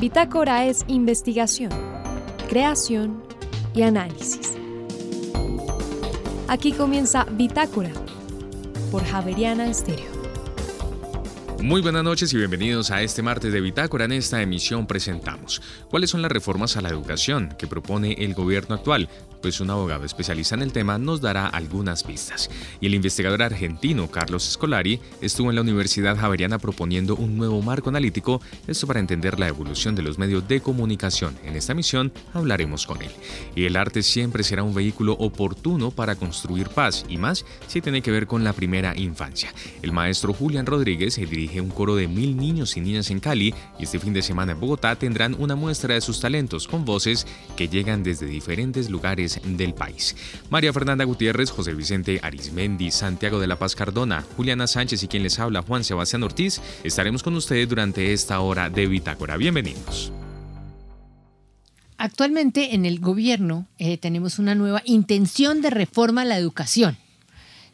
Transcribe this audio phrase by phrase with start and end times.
[0.00, 1.72] Bitácora es investigación,
[2.48, 3.20] creación
[3.74, 4.56] y análisis.
[6.46, 7.90] Aquí comienza Bitácora
[8.92, 10.06] por Javeriana Estéreo.
[11.60, 14.04] Muy buenas noches y bienvenidos a este martes de Bitácora.
[14.04, 18.76] En esta emisión presentamos cuáles son las reformas a la educación que propone el gobierno
[18.76, 19.08] actual
[19.40, 22.50] pues un abogado especialista en el tema nos dará algunas pistas.
[22.80, 27.88] Y el investigador argentino Carlos Scolari estuvo en la Universidad Javeriana proponiendo un nuevo marco
[27.90, 31.36] analítico, esto para entender la evolución de los medios de comunicación.
[31.44, 33.10] En esta misión hablaremos con él.
[33.54, 38.02] Y el arte siempre será un vehículo oportuno para construir paz, y más si tiene
[38.02, 39.52] que ver con la primera infancia.
[39.82, 43.84] El maestro Julián Rodríguez dirige un coro de mil niños y niñas en Cali, y
[43.84, 47.26] este fin de semana en Bogotá tendrán una muestra de sus talentos con voces
[47.56, 50.16] que llegan desde diferentes lugares del país.
[50.50, 55.22] María Fernanda Gutiérrez, José Vicente Arismendi, Santiago de la Paz Cardona, Juliana Sánchez y quien
[55.22, 59.36] les habla, Juan Sebastián Ortiz, estaremos con ustedes durante esta hora de Bitácora.
[59.36, 60.12] Bienvenidos.
[61.98, 66.96] Actualmente en el gobierno eh, tenemos una nueva intención de reforma a la educación.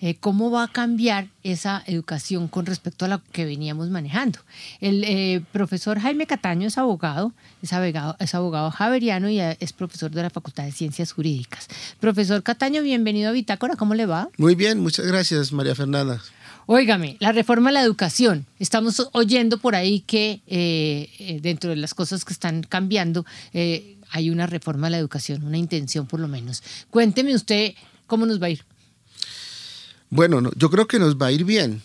[0.04, 4.38] Eh, cómo va a cambiar esa educación con respecto a lo que veníamos manejando.
[4.82, 10.10] El eh, profesor Jaime Cataño es abogado, es abogado, es abogado javeriano y es profesor
[10.10, 11.68] de la Facultad de Ciencias Jurídicas.
[12.00, 14.28] Profesor Cataño, bienvenido a Bitácora, ¿cómo le va?
[14.36, 16.20] Muy bien, muchas gracias, María Fernanda.
[16.66, 18.44] Óigame, la reforma a la educación.
[18.58, 23.24] Estamos oyendo por ahí que eh, dentro de las cosas que están cambiando
[23.54, 26.62] hay una reforma a la educación, una intención por lo menos.
[26.90, 27.72] Cuénteme usted
[28.06, 28.66] cómo nos va a ir.
[30.14, 31.82] Bueno, yo creo que nos va a ir bien.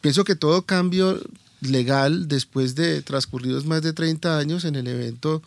[0.00, 1.20] Pienso que todo cambio
[1.60, 5.42] legal después de transcurridos más de 30 años en el evento,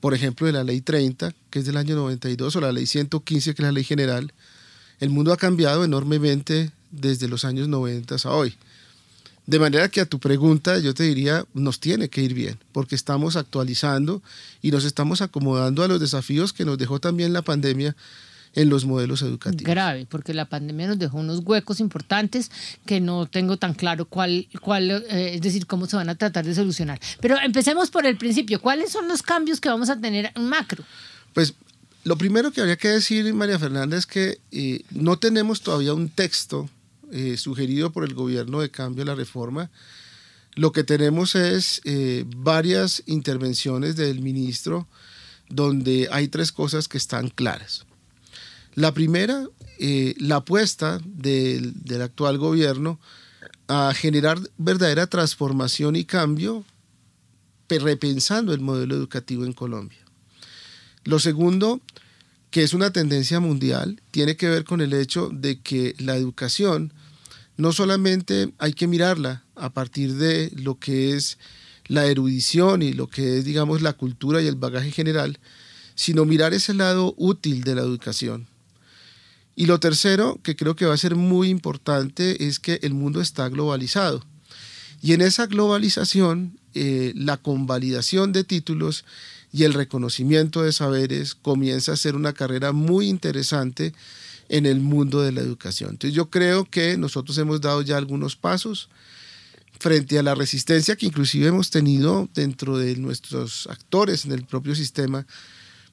[0.00, 3.54] por ejemplo, de la ley 30, que es del año 92, o la ley 115,
[3.54, 4.32] que es la ley general,
[4.98, 8.54] el mundo ha cambiado enormemente desde los años 90 a hoy.
[9.44, 12.94] De manera que a tu pregunta yo te diría, nos tiene que ir bien, porque
[12.94, 14.22] estamos actualizando
[14.62, 17.94] y nos estamos acomodando a los desafíos que nos dejó también la pandemia
[18.58, 19.62] en los modelos educativos.
[19.62, 22.50] Grave, porque la pandemia nos dejó unos huecos importantes
[22.84, 26.44] que no tengo tan claro cuál, cuál eh, es decir, cómo se van a tratar
[26.44, 26.98] de solucionar.
[27.20, 28.60] Pero empecemos por el principio.
[28.60, 30.82] ¿Cuáles son los cambios que vamos a tener en macro?
[31.34, 31.54] Pues
[32.02, 36.08] lo primero que habría que decir, María Fernanda, es que eh, no tenemos todavía un
[36.08, 36.68] texto
[37.12, 39.70] eh, sugerido por el gobierno de cambio a la reforma.
[40.56, 41.80] Lo que tenemos es
[42.36, 44.88] varias intervenciones del ministro
[45.48, 47.86] donde hay tres cosas que están claras.
[48.78, 49.44] La primera,
[49.80, 53.00] eh, la apuesta del, actual gobierno
[53.66, 56.64] a generar verdadera transformación y cambio
[57.68, 59.98] repensando el modelo educativo en Colombia.
[61.02, 61.80] Lo segundo,
[62.52, 66.92] que es una tendencia mundial, tiene que ver con el hecho de que la educación
[67.56, 71.38] no solamente hay que mirarla a partir de lo que es
[71.88, 75.40] la erudición y lo que es, digamos, la cultura y el bagaje general,
[75.96, 78.46] sino mirar ese lado útil de la educación.
[79.58, 83.20] Y lo tercero, que creo que va a ser muy importante, es que el mundo
[83.20, 84.24] está globalizado.
[85.02, 89.04] Y en esa globalización, eh, la convalidación de títulos
[89.52, 93.94] y el reconocimiento de saberes comienza a ser una carrera muy interesante
[94.48, 95.90] en el mundo de la educación.
[95.90, 98.88] Entonces yo creo que nosotros hemos dado ya algunos pasos
[99.80, 104.76] frente a la resistencia que inclusive hemos tenido dentro de nuestros actores en el propio
[104.76, 105.26] sistema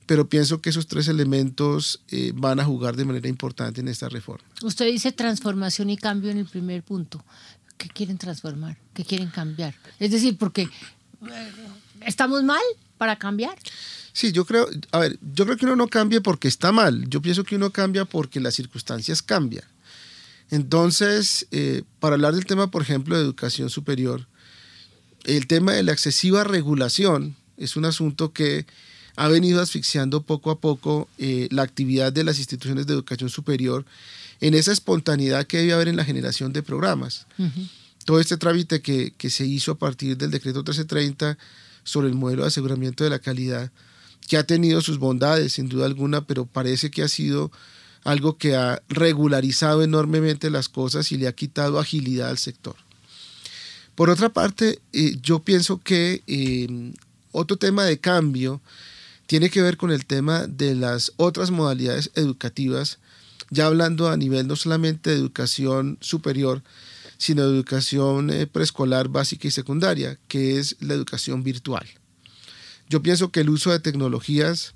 [0.06, 4.10] pero pienso que esos tres elementos eh, van a jugar de manera importante en esta
[4.10, 4.46] reforma.
[4.62, 7.24] Usted dice transformación y cambio en el primer punto.
[7.78, 8.78] ¿Qué quieren transformar?
[8.94, 9.76] ¿Qué quieren cambiar?
[10.00, 11.52] Es decir, porque eh,
[12.06, 12.62] estamos mal
[12.98, 13.58] para cambiar.
[14.14, 17.10] Sí, yo creo, a ver, yo creo que uno no cambia porque está mal.
[17.10, 19.66] Yo pienso que uno cambia porque las circunstancias cambian.
[20.52, 24.28] Entonces, eh, para hablar del tema, por ejemplo, de educación superior,
[25.24, 28.66] el tema de la excesiva regulación es un asunto que
[29.16, 33.86] ha venido asfixiando poco a poco eh, la actividad de las instituciones de educación superior
[34.42, 37.26] en esa espontaneidad que debe haber en la generación de programas.
[38.04, 41.38] Todo este trámite que, que, se hizo a partir del decreto 1330
[41.84, 43.72] sobre el modelo de aseguramiento de la calidad,
[44.28, 47.52] que ha tenido sus bondades, sin duda alguna, pero parece que ha sido
[48.04, 52.76] algo que ha regularizado enormemente las cosas y le ha quitado agilidad al sector.
[53.96, 56.94] Por otra parte, eh, yo pienso que eh,
[57.32, 58.62] otro tema de cambio
[59.28, 63.00] tiene que ver con el tema de las otras modalidades educativas,
[63.50, 66.64] ya hablando a nivel no solamente de educación superior,
[67.18, 71.88] sino de educación eh, preescolar básica y secundaria, que es la educación virtual.
[72.90, 74.74] Yo pienso que el uso de tecnologías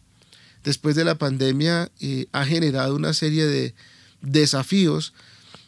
[0.63, 3.75] después de la pandemia eh, ha generado una serie de
[4.21, 5.13] desafíos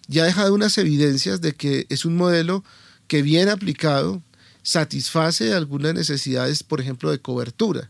[0.08, 2.64] y ha dejado unas evidencias de que es un modelo
[3.08, 4.22] que bien aplicado
[4.64, 7.90] satisface algunas necesidades, por ejemplo, de cobertura,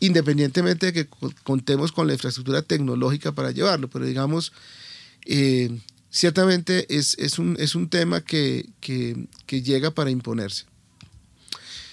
[0.00, 1.08] independientemente de que
[1.44, 4.52] contemos con la infraestructura tecnológica para llevarlo, pero digamos,
[5.26, 5.78] eh,
[6.10, 8.66] ciertamente es, un, es, un, tema que,
[9.48, 10.64] llega para imponerse.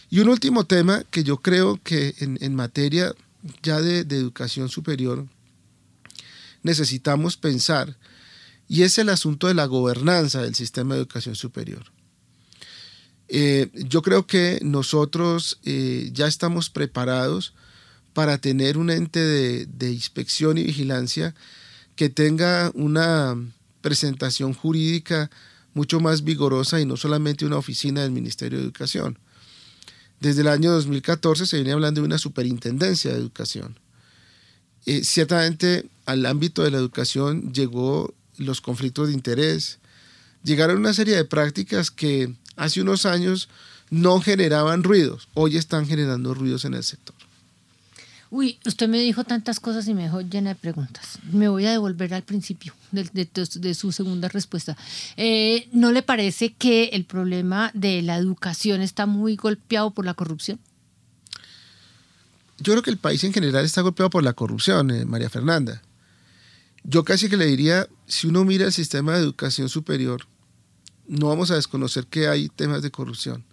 [0.09, 3.13] Y un último tema que yo creo que en, materia
[3.61, 5.27] ya de, educación superior
[6.63, 7.97] necesitamos pensar,
[8.69, 11.85] y es el asunto de la gobernanza del sistema de educación superior.
[13.29, 17.53] Eh, yo creo que nosotros eh, ya estamos preparados
[18.17, 21.35] para tener un ente de, inspección y vigilancia
[21.95, 23.35] que tenga una
[23.81, 25.29] presentación jurídica
[25.75, 29.19] mucho más vigorosa y no solamente una oficina del Ministerio de Educación.
[30.19, 33.79] Desde el año 2014 se viene hablando de una superintendencia de educación.
[34.87, 39.77] Eh, ciertamente al ámbito de la educación llegó los conflictos de interés,
[40.43, 43.47] llegaron una serie de prácticas que hace unos años
[43.91, 47.16] no generaban ruidos, hoy están generando ruidos en el sector.
[48.29, 51.19] Uy, usted me dijo tantas cosas y me dejó llena de preguntas.
[51.31, 54.75] Me voy a devolver al principio de, su segunda respuesta.
[55.15, 60.13] Eh, ¿No le parece que el problema de la educación está muy golpeado por la
[60.13, 60.59] corrupción?
[62.59, 65.81] Yo creo que el país en general está golpeado por la corrupción, eh, María Fernanda.
[66.83, 70.25] Yo casi que le diría, si uno mira el sistema de educación superior,
[71.07, 73.43] no vamos a desconocer que hay temas de corrupción,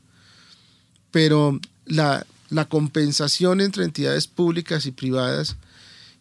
[1.10, 2.26] pero la,
[2.66, 5.56] compensación entre entidades públicas y privadas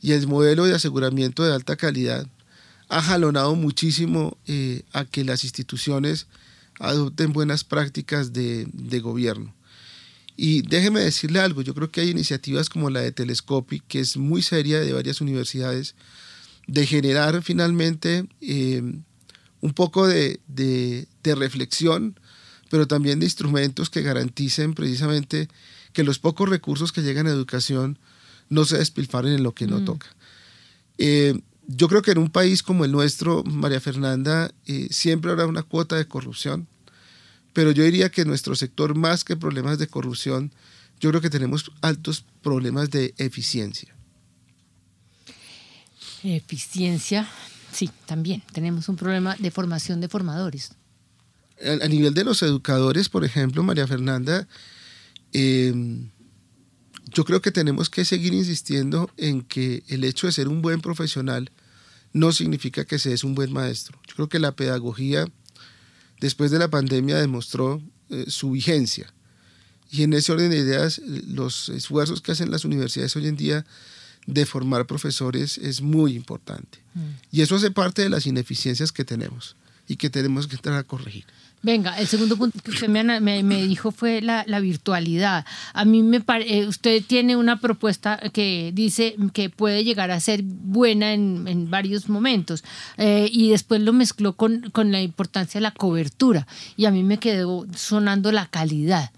[0.02, 2.28] y el modelo de aseguramiento de alta calidad
[2.90, 6.28] ha jalonado muchísimo eh, a que las instituciones
[6.80, 9.54] adopten buenas prácticas de, de, gobierno.
[10.36, 14.18] Y déjeme decirle algo, yo creo que hay iniciativas como la de Telescopi, que es
[14.18, 15.96] muy seria de varias universidades,
[16.68, 18.81] de generar finalmente eh,
[19.62, 20.40] un poco de,
[21.24, 22.19] reflexión,
[22.69, 25.48] pero también de instrumentos que garanticen precisamente
[25.94, 27.98] que los pocos recursos que llegan a educación
[28.50, 29.86] no se despilfaren en lo que no mm.
[29.86, 30.07] toca.
[30.98, 35.45] Eh, yo creo que en un país como el nuestro, María Fernanda, eh, siempre habrá
[35.45, 36.68] una cuota de corrupción,
[37.54, 40.51] pero yo diría que nuestro sector, más que problemas de corrupción,
[41.00, 43.95] yo creo que tenemos altos problemas de eficiencia.
[46.24, 47.28] Eficiencia,
[47.72, 48.42] sí, también.
[48.54, 50.72] Tenemos un problema de formación de formadores.
[51.62, 54.48] A, nivel de los educadores, por ejemplo, María Fernanda,
[55.33, 56.09] em,
[57.13, 60.81] yo creo que tenemos que seguir insistiendo en que el hecho de ser un buen
[60.81, 61.51] profesional
[62.12, 64.00] no significa que se es un buen maestro.
[64.07, 65.27] Yo creo que la pedagogía,
[66.19, 69.13] después de la pandemia, demostró eh, su vigencia.
[69.91, 73.65] Y en ese orden de ideas, los esfuerzos que hacen las universidades hoy en día
[74.25, 76.80] de formar profesores es muy importante.
[76.94, 77.01] Mm.
[77.31, 79.56] Y eso hace parte de las ineficiencias que tenemos
[79.88, 81.25] y que tenemos que entrar a corregir.
[81.63, 85.45] Venga, el segundo punto que usted me, dijo fue la, virtualidad.
[85.74, 90.44] A mí me parece, usted tiene una propuesta que dice que puede llegar a ser
[90.44, 92.65] buena en, varios momentos
[92.97, 97.01] eh, y después lo mezcló con, con la importancia de la cobertura y a mí
[97.01, 99.12] me quedó sonando la calidad.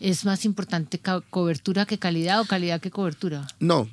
[0.00, 3.46] ¿Es más importante cobertura que calidad o calidad que cobertura?
[3.58, 3.86] No,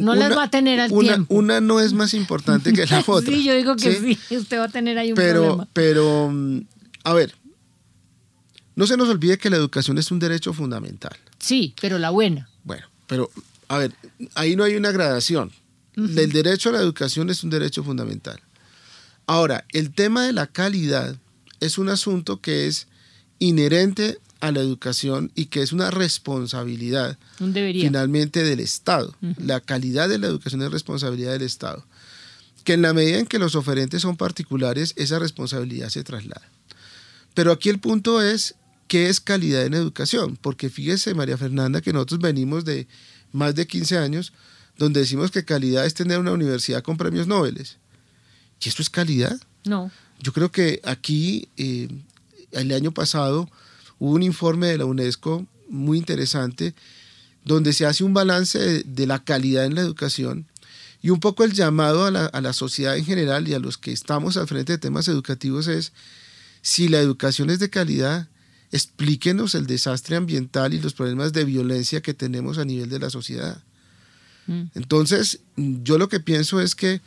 [0.00, 1.34] no las va a tener al una, tiempo.
[1.34, 3.32] Una no es más importante que la otra.
[3.32, 4.36] sí, yo digo que ¿sí?
[4.36, 5.68] Usted va a tener ahí un pero, problema.
[5.72, 6.60] Pero, mm,
[7.04, 7.34] a ver,
[8.76, 11.16] no se nos olvide que la educación es un derecho fundamental.
[11.38, 12.48] Sí, pero la buena.
[12.64, 13.30] Bueno, pero,
[13.68, 13.92] a ver,
[14.34, 15.52] ahí no hay una gradación.
[15.96, 18.40] El derecho a la educación es un derecho fundamental.
[19.26, 21.16] Ahora, el tema de la calidad
[21.60, 22.88] es un asunto que es
[23.38, 29.14] inherente a la educación y que es una responsabilidad finalmente del Estado.
[29.38, 31.84] La calidad de la educación es responsabilidad del Estado.
[32.64, 36.46] Que en la medida en que los oferentes son particulares, esa responsabilidad se traslada.
[37.34, 38.54] Pero aquí el punto es,
[38.88, 40.36] ¿qué es calidad en educación?
[40.40, 42.86] Porque fíjese, María Fernanda, que nosotros venimos de
[43.32, 44.32] más de 15 años
[44.80, 47.66] donde decimos que calidad es tener una universidad con premios Nobel.
[48.62, 49.38] ¿Y esto es calidad?
[49.64, 49.90] No.
[50.20, 51.88] Yo creo que aquí, eh,
[52.52, 53.50] el año pasado,
[54.00, 56.74] hubo un informe de la UNESCO muy interesante
[57.44, 60.46] donde se hace un balance de, la calidad en la educación
[61.00, 64.36] y un poco el llamado a la, sociedad en general y a los que estamos
[64.36, 65.92] al frente de temas educativos es,
[66.60, 68.28] si la educación es de calidad,
[68.72, 73.08] explíquenos el desastre ambiental y los problemas de violencia que tenemos a nivel de la
[73.08, 73.62] sociedad.
[74.46, 74.64] Mm.
[74.74, 77.00] Entonces, yo lo que pienso es que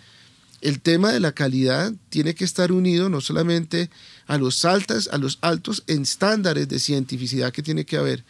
[0.63, 3.89] el tema de la calidad tiene que estar unido no solamente
[4.27, 8.23] a los, altas, a los altos estándares de cientificidad que tiene que haber.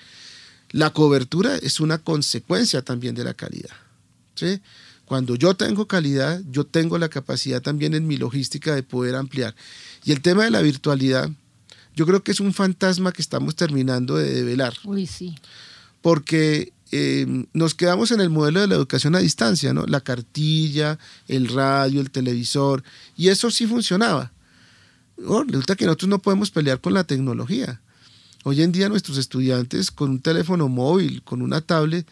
[0.72, 3.70] La cobertura es una consecuencia también de la calidad.
[4.34, 4.60] ¿sí?
[5.06, 9.54] Cuando yo tengo calidad, yo tengo la capacidad también en mi logística de poder ampliar.
[10.04, 11.30] Y el tema de la virtualidad,
[11.96, 14.74] yo creo que es un fantasma que estamos terminando de develar.
[14.86, 15.36] Uy, sí.
[16.02, 19.88] Porque eh, nos quedamos en el modelo de la educación a distancia, ¿no?
[19.88, 22.84] La cartilla, el radio, el televisor,
[23.18, 24.32] y eso sí funcionaba.
[25.26, 27.82] Oh, resulta que nosotros no podemos pelear con la tecnología.
[28.44, 32.08] Hoy en día nuestros estudiantes con un teléfono móvil, con una tablet,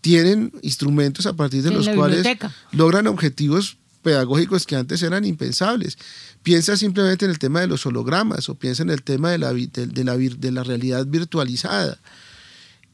[0.00, 2.52] tienen instrumentos a partir de En los cuales biblioteca.
[2.72, 5.98] logran objetivos pedagógicos que antes eran impensables.
[6.42, 9.52] Piensa simplemente en el tema de los hologramas o piensa en el tema de la,
[9.52, 11.98] de, de la, de la realidad virtualizada,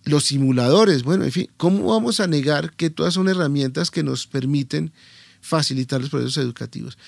[0.05, 4.27] los simuladores, bueno, en fin, ¿cómo vamos a negar que todas son herramientas que nos
[4.27, 4.93] permiten
[5.41, 6.99] facilitar los procesos educativos?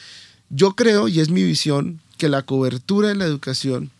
[0.51, 3.91] Yo creo, y es mi visión, que la cobertura en la educación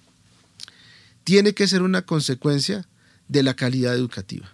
[1.25, 2.87] tiene que ser una consecuencia
[3.29, 4.51] de la calidad educativa.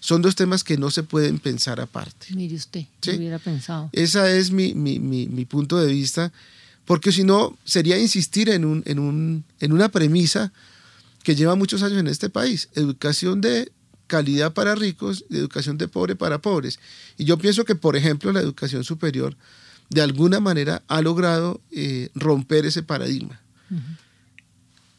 [0.00, 2.26] Son dos temas que no se pueden pensar aparte.
[2.30, 3.10] Mire usted, Sí.
[3.12, 3.90] yo hubiera pensado.
[3.92, 6.32] Ese es mi, mi- mi- mi punto de vista,
[6.84, 10.52] porque si no, sería insistir en, un, en, un, en una premisa
[11.26, 13.72] que lleva muchos años en este país, educación de
[14.06, 16.78] calidad para ricos, y educación de pobre para pobres.
[17.18, 19.36] Y yo pienso que, por ejemplo, la educación superior
[19.90, 23.40] de alguna manera ha logrado eh, romper ese paradigma.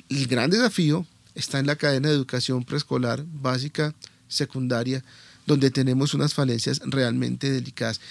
[0.10, 3.96] El gran desafío está en la cadena de educación preescolar, básica,
[4.27, 5.05] secundaria,
[5.46, 8.01] donde tenemos unas falencias realmente delicadas.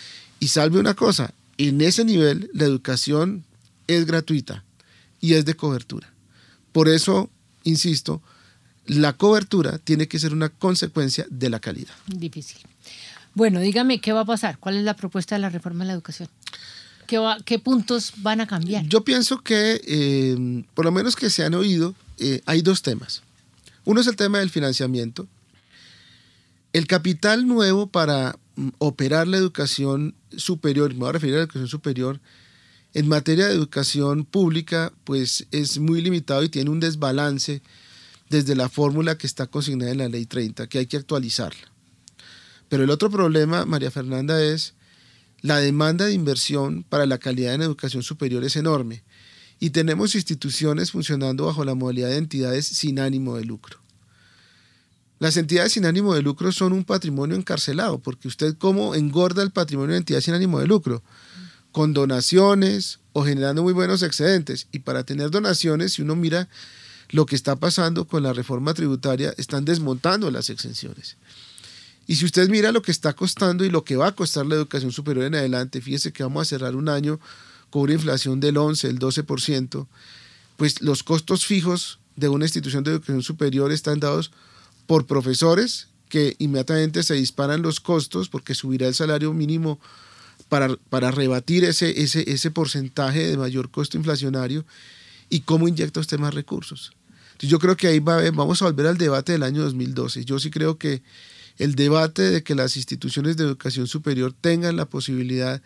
[0.41, 3.45] Y salve una cosa, en ese nivel la educación
[3.89, 4.65] es gratuita
[5.21, 6.11] y es de cobertura.
[6.73, 7.31] Por eso,
[7.67, 8.23] insisto,
[8.87, 11.95] la cobertura tiene que ser una consecuencia de la calidad.
[12.07, 12.59] Difícil.
[13.35, 14.59] Bueno, dígame, ¿qué va a pasar?
[14.59, 16.29] ¿Cuál es la propuesta de la reforma de la educación?
[17.07, 18.85] ¿Qué, va- qué puntos van a cambiar?
[18.87, 23.23] Yo pienso que, eh, por lo menos que se han oído, eh, hay dos temas.
[23.85, 25.29] Uno es el tema del financiamiento.
[26.73, 31.43] El capital nuevo para mm, operar la educación superior, me voy a referir a la
[31.45, 32.21] educación superior,
[32.95, 37.63] en materia de educación pública, pues es muy limitado y tiene un desbalance
[38.31, 41.73] desde la fórmula que está consignada en la ley 30, que hay que actualizarla.
[42.69, 44.75] Pero el otro problema, María Fernanda, es
[45.43, 49.05] la demanda de inversión para la calidad en educación superior es enorme
[49.61, 53.79] y tenemos instituciones funcionando bajo la modalidad de entidades sin ánimo de lucro.
[55.19, 59.51] Las entidades sin ánimo de lucro son un patrimonio encarcelado, porque usted cómo engorda el
[59.51, 61.03] patrimonio de entidades sin ánimo de lucro,
[61.77, 64.67] con donaciones o generando muy buenos excedentes.
[64.73, 66.49] Y para tener donaciones, si uno mira
[67.11, 71.19] lo que está pasando con la reforma tributaria, están desmontando las exenciones.
[72.07, 74.55] Y si usted mira lo que está costando y lo que va a costar la
[74.55, 77.21] educación superior en adelante, fíjese que vamos a cerrar un año
[77.69, 79.87] con una inflación del 11, el 12%,
[80.57, 84.33] pues los costos fijos de una institución de educación superior están dados
[84.87, 89.79] por profesores que inmediatamente se disparan los costos porque subirá el salario mínimo
[90.49, 94.65] para, para rebatir ese, ese, ese porcentaje de mayor costo inflacionario
[95.29, 96.93] y cómo inyecta usted más recursos.
[97.33, 100.25] Entonces yo creo que ahí va, vamos a volver al debate del año 2012.
[100.25, 101.03] Yo sí creo que
[101.59, 105.63] el debate de que las instituciones de educación superior tengan la posibilidad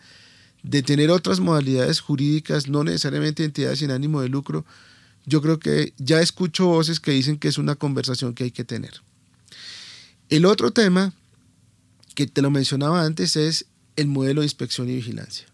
[0.63, 4.65] de tener otras modalidades jurídicas, no necesariamente entidades sin ánimo de lucro,
[5.25, 8.63] yo creo que ya escucho voces que dicen que es una conversación que hay que
[8.63, 9.01] tener.
[10.29, 11.13] El otro tema
[12.15, 15.47] que te lo mencionaba antes es el modelo de inspección y vigilancia.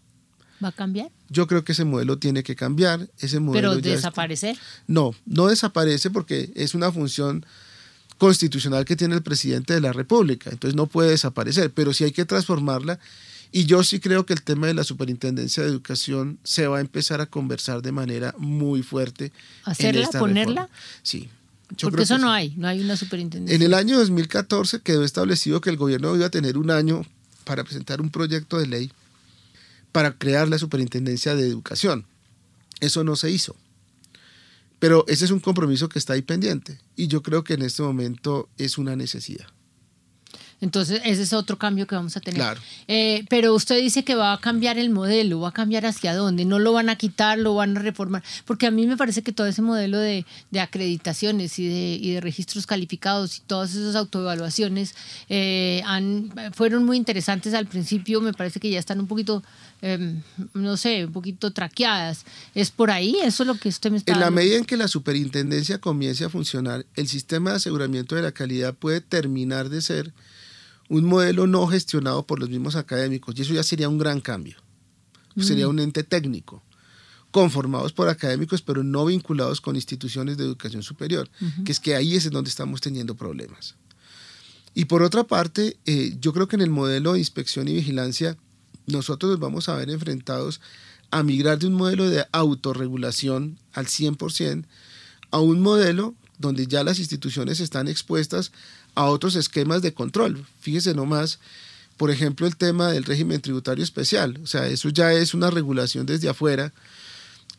[0.62, 1.10] ¿Va a cambiar?
[1.28, 3.08] Yo creo que ese modelo tiene que cambiar.
[3.18, 4.56] Ese modelo Pero ya está- desaparecer.
[4.88, 7.44] no, no desaparece porque es una función
[8.16, 12.10] constitucional que tiene el presidente de la República, entonces no puede desaparecer, pero sí hay
[12.12, 12.98] que transformarla
[13.52, 16.80] y yo sí creo que el tema de la superintendencia de educación se va a
[16.80, 19.26] empezar a conversar de manera muy fuerte.
[19.26, 19.32] en
[19.64, 20.02] ¿Hacerla?
[20.02, 20.62] esta ¿Ponerla?
[20.62, 20.68] reforma.
[21.04, 21.28] Sí.
[21.76, 22.32] yo Porque eso no sí.
[22.34, 23.54] hay, no hay una superintendencia.
[23.54, 27.06] En el año 2014 quedó establecido que el gobierno iba a tener un año
[27.48, 28.92] para presentar un proyecto de ley
[29.90, 32.04] para crear la superintendencia de educación.
[32.80, 33.56] Eso no se hizo.
[34.78, 37.82] Pero ese es un compromiso que está ahí pendiente y yo creo que en este
[37.82, 39.46] momento es una necesidad.
[40.60, 42.40] Entonces, ese es otro cambio que vamos a tener.
[42.40, 42.60] Claro.
[42.88, 46.44] Eh, pero usted dice que va a cambiar el modelo, va a cambiar hacia dónde,
[46.44, 49.32] no lo van a quitar, lo van a reformar, porque a mí me parece que
[49.32, 53.94] todo ese modelo de, de acreditaciones y de, y de registros calificados y todas esas
[53.94, 54.94] autoevaluaciones
[55.28, 59.44] eh, han, fueron muy interesantes al principio, me parece que ya están un poquito,
[59.82, 60.16] eh,
[60.54, 62.24] no sé, un poquito traqueadas.
[62.54, 63.16] ¿Es por ahí?
[63.22, 66.24] ¿Eso es lo que usted me está En la medida en que la superintendencia comience
[66.24, 70.12] a funcionar, el sistema de aseguramiento de la calidad puede terminar de ser
[70.88, 74.56] un modelo no gestionado por los mismos académicos y eso ya sería un gran cambio.
[75.40, 76.64] Sería un ente técnico,
[77.30, 81.30] conformados por académicos pero no vinculados con instituciones de educación superior,
[81.64, 83.76] que es que ahí es en donde estamos teniendo problemas.
[84.74, 88.36] Y por otra parte, eh, yo creo que en el modelo de inspección y vigilancia
[88.86, 90.60] nosotros nos vamos a ver enfrentados
[91.10, 94.64] a migrar de un modelo de autorregulación al 100%
[95.30, 98.52] a un modelo donde ya las instituciones están expuestas
[98.98, 100.44] a otros esquemas de control.
[100.58, 101.38] Fíjese nomás,
[101.96, 104.40] por ejemplo, el tema del régimen tributario especial.
[104.42, 106.72] O sea, eso ya es una regulación desde afuera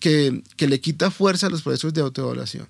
[0.02, 2.68] que, le quita fuerza a los procesos de autoevaluación.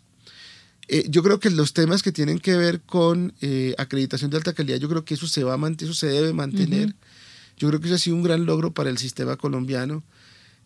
[0.87, 4.53] Eh, yo creo que los temas que tienen que ver con eh, acreditación de alta
[4.53, 6.93] calidad, yo creo que eso se va a eso se debe mantener.
[7.57, 10.03] Yo creo que eso ha sido un gran logro para el sistema colombiano.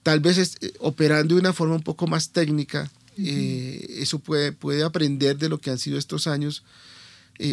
[0.04, 5.38] Tal vez eh, operando de una forma un poco más técnica, eso puede, puede aprender
[5.38, 6.64] de lo que han sido estos años,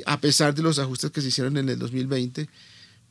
[0.07, 2.49] a pesar de los ajustes que se hicieron en el 2020.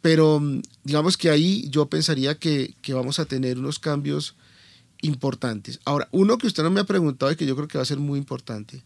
[0.02, 4.36] Pero mm, digamos que ahí yo pensaría que, que vamos a tener unos cambios
[5.02, 5.80] importantes.
[5.86, 7.86] Ahora, uno que usted no me ha preguntado y que yo creo que va a
[7.86, 8.84] ser muy importante,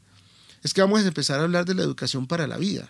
[0.63, 2.89] es que vamos a empezar a hablar de la educación para la vida.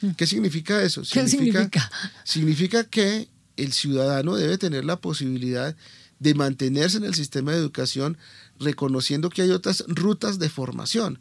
[0.00, 0.10] Hmm.
[0.10, 1.02] ¿Qué significa eso?
[1.10, 1.90] ¿Qué significa?
[2.24, 5.74] Significa que el ciudadano debe tener la posibilidad
[6.18, 8.18] de mantenerse en el sistema de educación
[8.58, 11.18] reconociendo que hay otras rutas de formación.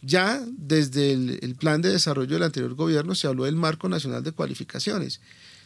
[0.00, 4.22] Ya desde el, el, plan de desarrollo del anterior gobierno se habló del marco nacional
[4.22, 5.20] de cualificaciones,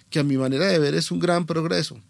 [0.08, 2.00] que a mi manera de ver es un gran progreso.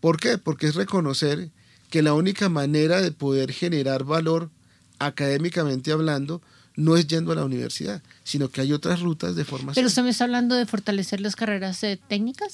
[0.00, 0.36] ¿Por qué?
[0.36, 1.50] Porque es reconocer
[1.90, 4.50] que la única manera de poder generar valor
[4.98, 6.42] académicamente hablando
[6.76, 9.74] no es yendo a la universidad, sino que hay otras rutas de formación.
[9.74, 12.52] ¿Pero usted me está hablando de fortalecer las carreras eh, técnicas?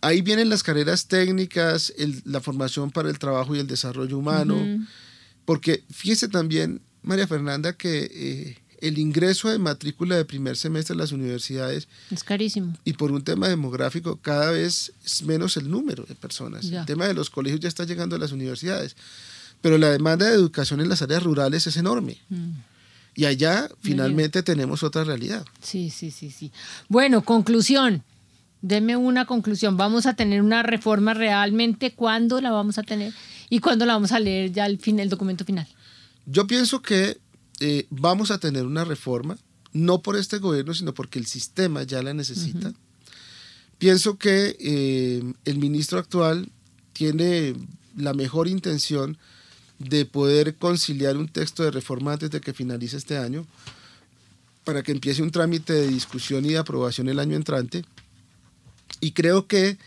[0.00, 1.92] Ahí vienen las carreras técnicas,
[2.24, 4.56] la formación para el trabajo y el desarrollo humano,
[5.44, 10.98] porque fíjese también, María Fernanda, que eh, el ingreso de matrícula de primer semestre en
[10.98, 12.76] las universidades es carísimo.
[12.84, 16.66] Y por un tema demográfico cada vez es menos el número de personas.
[16.66, 18.94] El tema de los colegios ya está llegando a las universidades,
[19.62, 22.18] pero la demanda de educación en las áreas rurales es enorme.
[22.28, 22.50] Mm.
[23.14, 25.46] Y allá finalmente tenemos otra realidad.
[25.62, 26.52] Sí, sí, sí, sí.
[26.90, 28.04] Bueno, conclusión.
[28.60, 29.78] Deme una conclusión.
[29.78, 31.92] ¿Vamos a tener una reforma realmente?
[31.94, 33.14] ¿Cuándo la vamos a tener?
[33.48, 35.66] ¿Y cuándo la vamos a leer ya el, fin, el documento final?
[36.30, 37.18] Yo pienso que
[37.60, 39.38] eh, vamos a tener una reforma,
[39.72, 42.74] no por este gobierno, sino porque el sistema ya la necesita.
[43.78, 46.50] Pienso que eh, el ministro actual
[46.92, 47.54] tiene
[47.96, 49.16] la mejor intención
[49.78, 53.46] de poder conciliar un texto de reforma antes de que finalice este año,
[54.64, 57.86] para que empiece un trámite de discusión y de aprobación el año entrante.
[59.00, 59.78] Y creo que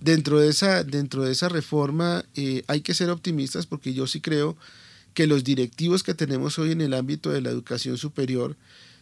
[0.00, 4.20] dentro de esa, dentro de esa reforma eh, hay que ser optimistas porque yo sí
[4.20, 4.60] creo que
[5.26, 8.56] los directivos que tenemos hoy en el ámbito de la educación superior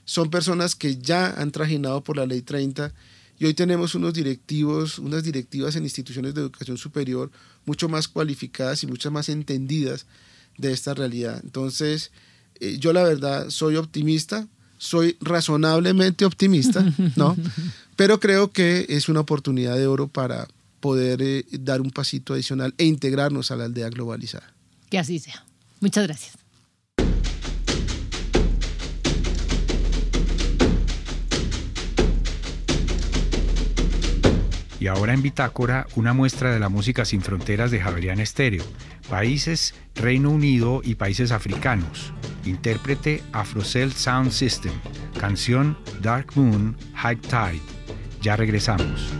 [0.05, 2.93] son personas que ya han trajinado por la ley 30
[3.39, 7.31] y hoy tenemos unos directivos, unas directivas en instituciones de educación superior
[7.67, 10.07] mucho más cualificadas y mucho más entendidas
[10.57, 11.41] de esta realidad.
[11.43, 12.13] Entonces,
[12.61, 14.47] eh, yo la verdad soy optimista,
[14.79, 16.85] soy razonablemente optimista,
[17.17, 17.37] ¿no?
[17.97, 20.49] Pero creo que es una oportunidad de oro para
[20.81, 24.55] poder eh, dar un pasito adicional e integrarnos a la aldea globalizada.
[24.89, 25.45] Que así sea.
[25.87, 26.37] Muchas gracias.
[34.81, 38.65] Y ahora en Bitácora, una muestra de la música sin fronteras de Javerian Estéreo.
[39.09, 42.13] Países Reino Unido y países africanos.
[42.45, 44.73] Intérprete Afrocell Sound System.
[45.21, 47.63] Canción Dark Moon High Tide.
[48.23, 49.13] Ya regresamos.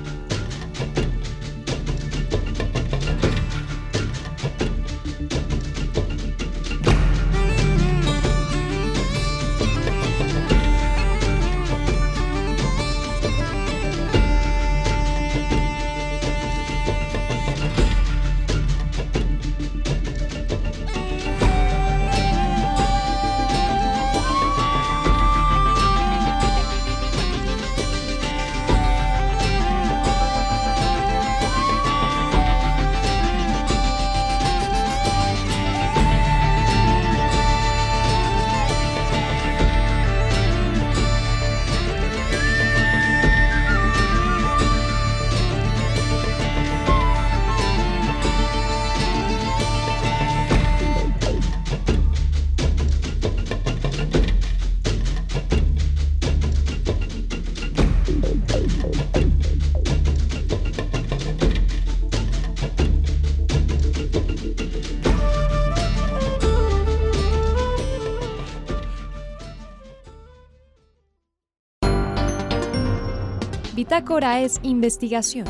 [74.07, 75.47] Bitácora es investigación,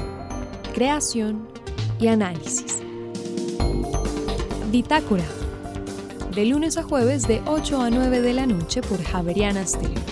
[0.73, 1.47] creación
[2.01, 2.79] y análisis.
[4.73, 5.27] Bitácora,
[6.35, 10.03] de lunes a jueves de 8 a 9 de la noche por Javeriana Stereo.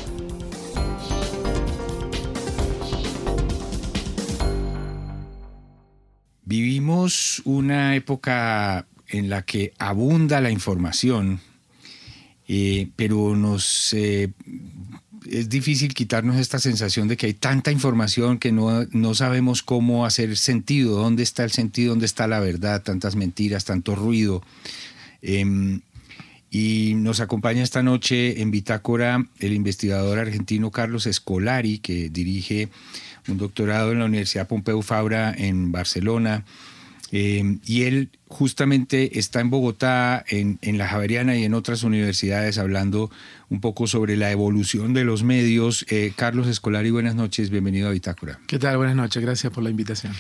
[6.44, 11.40] Vivimos una época en la que abunda la información
[12.46, 14.30] eh, pero nos eh,
[15.30, 20.04] es difícil quitarnos esta sensación de que hay tanta información que no, no, sabemos cómo
[20.04, 24.42] hacer sentido, dónde está el sentido, dónde está la verdad, tantas mentiras, tanto ruido.
[25.22, 25.80] Em,
[26.50, 32.68] y nos acompaña esta noche en Bitácora el investigador argentino Carlos Escolari, que dirige
[33.26, 36.44] un doctorado en la Universidad Pompeu Fabra en Barcelona.
[37.16, 43.08] Em, y él justamente está en Bogotá, en, la Javeriana y en otras universidades hablando
[43.48, 45.86] un poco sobre la evolución de los medios.
[45.90, 48.40] Eh, Carlos Escolari, buenas noches, bienvenido a Bitácora.
[48.48, 48.78] ¿Qué tal?
[48.78, 50.12] Buenas noches, gracias por la invitación.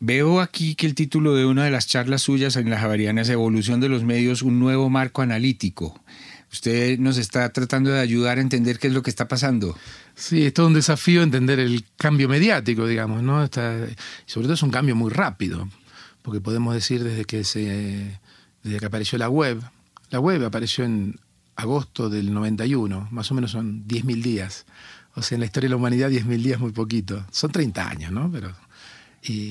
[0.00, 3.28] Veo aquí que el título de una de las charlas suyas en la Javeriana es
[3.28, 6.00] Evolución de los medios, un nuevo marco analítico.
[6.50, 9.76] Usted nos está tratando de ayudar a entender qué es lo que está pasando.
[10.14, 13.46] Sí, es todo un desafío entender el cambio mediático, digamos, ¿no?
[14.26, 15.68] sobre todo es un cambio muy rápido,
[16.22, 18.18] porque podemos decir desde que, se,
[18.62, 19.62] desde que apareció la web,
[20.10, 21.18] la web apareció en
[21.56, 24.66] agosto del 91, más o menos son 10.000 días.
[25.14, 27.24] O sea, en la historia de la humanidad 10.000 días muy poquito.
[27.30, 28.30] Son 30 años, ¿no?
[28.30, 28.54] Pero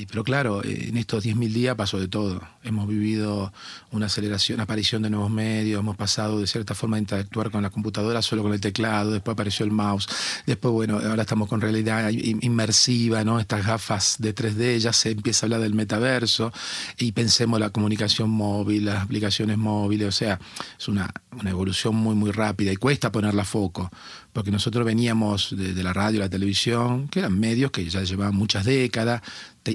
[0.09, 2.41] pero claro, en estos 10.000 días pasó de todo.
[2.61, 3.53] Hemos vivido
[3.91, 7.69] una aceleración, aparición de nuevos medios, hemos pasado de cierta forma a interactuar con la
[7.69, 10.09] computadora solo con el teclado, después apareció el mouse,
[10.45, 13.39] después, bueno, ahora estamos con realidad inmersiva, ¿no?
[13.39, 16.51] Estas gafas de 3D, ya se empieza a hablar del metaverso
[16.97, 20.39] y pensemos la comunicación móvil, las aplicaciones móviles, o sea,
[20.77, 23.89] es una, una evolución muy, muy rápida y cuesta ponerla a foco
[24.33, 28.65] porque nosotros veníamos de, la radio, la televisión, que eran medios que ya llevaban muchas
[28.65, 29.21] décadas.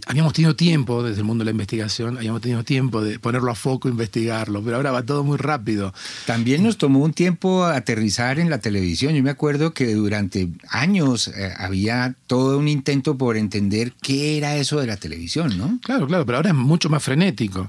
[0.06, 3.54] habíamos tenido tiempo, desde el mundo de la investigación, habíamos tenido tiempo de ponerlo a
[3.54, 5.92] foco, investigarlo, pero ahora va todo muy rápido.
[6.24, 9.14] También nos tomó un tiempo aterrizar en la televisión.
[9.14, 14.56] Yo me acuerdo que durante años eh, había todo un intento por entender qué era
[14.56, 15.78] eso de la televisión, ¿no?
[15.82, 17.68] Claro, claro, pero ahora es mucho más frenético.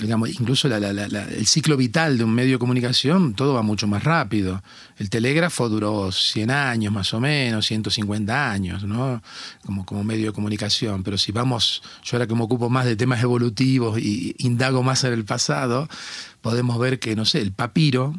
[0.00, 4.62] Digamos, incluso el ciclo vital de un medio de comunicación, todo va mucho más rápido.
[4.96, 9.22] El telégrafo duró 100 años más o menos, 150 años, ¿no?
[9.64, 11.02] Como, como medio de comunicación.
[11.02, 15.04] Pero si vamos, yo ahora que me ocupo más de temas evolutivos y indago más
[15.04, 15.88] en el pasado,
[16.40, 18.14] podemos ver que, no sé, el papiro,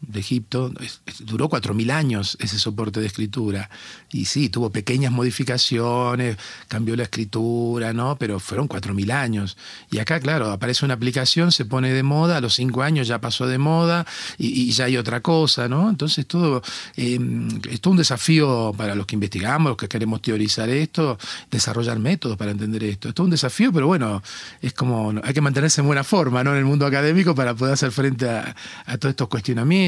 [0.00, 0.72] de Egipto,
[1.20, 3.70] duró 4.000 años ese soporte de escritura.
[4.12, 6.36] Y sí, tuvo pequeñas modificaciones,
[6.68, 8.16] cambió la escritura, ¿no?
[8.16, 9.56] Pero fueron 4.000 años.
[9.90, 13.20] Y acá, claro, aparece una aplicación, se pone de moda, a los 5 años ya
[13.20, 14.06] pasó de moda
[14.38, 15.88] y, ya hay otra cosa, ¿no?
[15.88, 16.62] Entonces todo,
[16.96, 21.18] em, es un desafío para los que investigamos, los que queremos teorizar esto,
[21.50, 23.08] desarrollar métodos para entender esto.
[23.08, 24.22] Es un desafío, pero bueno,
[24.60, 26.52] es como, hay que mantenerse en buena forma, ¿no?
[26.52, 28.54] En el mundo académico para poder hacer frente a
[28.98, 29.85] todos estos cuestionamientos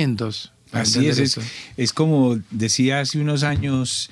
[0.73, 1.39] Así es,
[1.77, 4.11] es, como decía hace unos años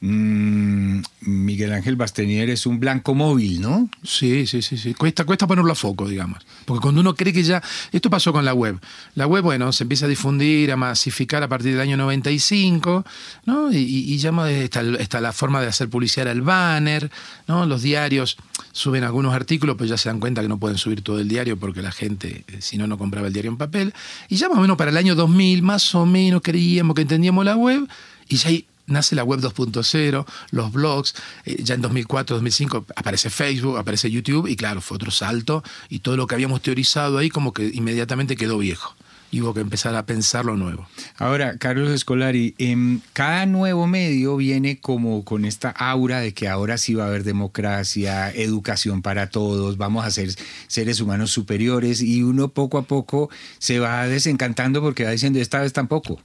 [0.00, 3.88] mm, Miguel Ángel Bastenier es un blanco móvil, ¿no?
[4.02, 4.94] Sí, sí, sí, sí.
[4.94, 6.46] Cuesta, cuesta ponerlo a foco, digamos.
[6.64, 7.62] Porque cuando uno cree que ya...
[7.92, 8.78] Esto pasó con la web.
[9.14, 13.04] La web, bueno, se empieza a difundir, a masificar a partir del año 95,
[13.44, 13.72] ¿no?
[13.72, 17.10] Y, ya está, está, la forma de hacer publicidad al banner,
[17.48, 17.66] ¿no?
[17.66, 18.36] Los diarios
[18.72, 21.56] suben algunos artículos, pero ya se dan cuenta que no pueden subir todo el diario
[21.56, 23.94] porque la gente, eh, si no, no compraba el diario en papel.
[24.28, 27.44] Y ya más o menos para el año 2000, más o menos creíamos que entendíamos
[27.44, 27.88] la web,
[28.28, 28.50] y ya
[28.86, 34.46] nace la web 2.0, los blogs, eh, ya en 2004, 2005 aparece Facebook, aparece YouTube,
[34.46, 38.36] y claro, fue otro salto, y todo lo que habíamos teorizado ahí como que inmediatamente
[38.36, 38.96] quedó viejo
[39.30, 40.86] y hubo que empezar a pensar lo nuevo.
[41.18, 46.78] Ahora, Carlos Escolari, en cada nuevo medio viene como con esta aura de que ahora
[46.78, 50.30] sí va a haber democracia, educación para todos, vamos a ser
[50.68, 55.60] seres humanos superiores y uno poco a poco se va desencantando porque va diciendo esta
[55.60, 56.20] vez tampoco.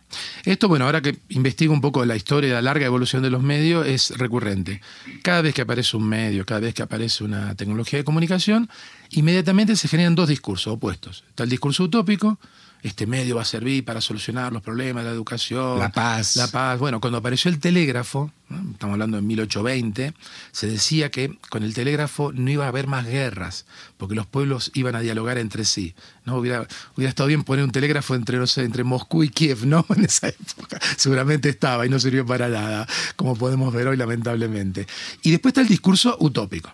[0.46, 3.88] Esto, bueno, ahora que investigo un poco la historia, la larga evolución de los medios,
[3.88, 4.82] es recurrente.
[5.24, 8.70] Cada vez que aparece un medio, cada vez que aparece una tecnología de comunicación,
[9.12, 11.24] inmediatamente se generan dos discursos opuestos.
[11.30, 12.40] Está el discurso utópico,
[12.84, 15.80] este medio va a servir para solucionar los problemas de la educación.
[15.80, 16.36] La paz.
[16.36, 16.80] La paz.
[16.80, 18.32] Bueno, cuando apareció el telégrafo,
[18.72, 20.14] estamos hablando de 1820,
[20.52, 23.66] se decía que con el telégrafo no iba a haber más guerras,
[23.98, 25.94] porque los pueblos iban a dialogar entre sí.
[26.26, 26.38] ¿no?
[26.38, 29.86] Hubiera, hubiera estado bien poner un telégrafo entre, no sé, entre Moscú y Kiev, ¿no?
[29.96, 30.80] En esa época.
[30.98, 34.88] Seguramente estaba y no sirvió para nada, como podemos ver hoy, lamentablemente.
[35.22, 36.74] Y después está el discurso utópico.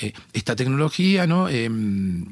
[0.00, 1.48] Eh, esta tecnología, ¿no?
[1.48, 2.26] Em,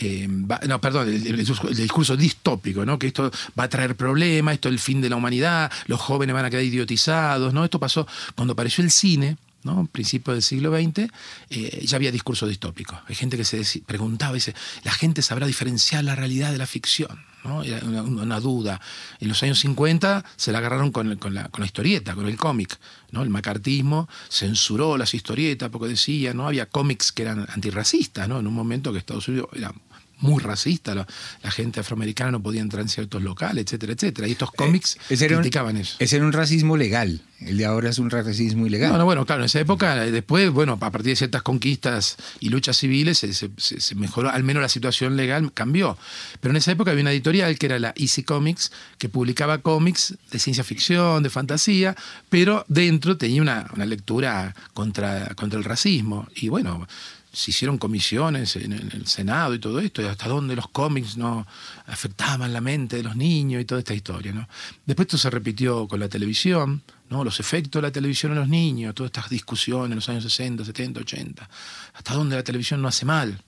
[0.00, 0.26] eh,
[0.66, 2.98] no, perdón, el, discurso distópico, ¿no?
[2.98, 6.34] que esto va a traer problemas, esto es el fin de la humanidad, los jóvenes
[6.34, 7.64] van a quedar idiotizados, ¿no?
[7.64, 9.86] Esto pasó cuando apareció el cine, ¿no?
[9.90, 11.10] principio del siglo XX,
[11.50, 12.98] eh, ya había discursos distópicos.
[13.06, 17.24] Hay gente que se preguntaba, dice, la gente sabrá diferenciar la realidad de la ficción.
[17.44, 17.62] ¿no?
[17.62, 18.80] Era una, duda.
[19.18, 22.78] En los años 50 se la agarraron con, la, historieta, con el cómic.
[23.10, 23.22] ¿no?
[23.22, 26.46] El macartismo censuró las historietas porque decía, ¿no?
[26.46, 28.40] había cómics que eran antirracistas, ¿no?
[28.40, 29.72] en un momento que Estados Unidos era
[30.20, 31.06] muy racista, la,
[31.50, 34.28] gente afroamericana no podía entrar en ciertos locales, etcétera, etcétera.
[34.28, 35.96] Y estos cómics criticaban eso.
[35.98, 37.22] Ese era un racismo legal.
[37.40, 38.92] El de ahora es un racismo ilegal.
[38.92, 42.50] No, no, bueno, claro, en esa época, después, bueno, a partir de ciertas conquistas y
[42.50, 45.96] luchas civiles, se, mejoró, al menos la situación legal cambió.
[46.40, 50.14] Pero en esa época había una editorial que era la Easy Comics, que publicaba cómics
[50.30, 51.96] de ciencia ficción, de fantasía,
[52.28, 56.28] pero dentro tenía una, lectura contra, contra el racismo.
[56.34, 56.86] Y bueno,
[57.32, 61.46] se hicieron comisiones en, el Senado y todo esto, y hasta dónde los cómics no
[61.86, 64.32] afectaban la mente de los niños y toda esta historia.
[64.32, 64.48] ¿no?
[64.84, 67.24] Después esto se repitió con la televisión, ¿no?
[67.24, 70.64] los efectos de la televisión en los niños, todas estas discusiones en los años 60,
[70.64, 71.50] 70, 80,
[71.94, 73.40] hasta dónde la televisión no hace mal.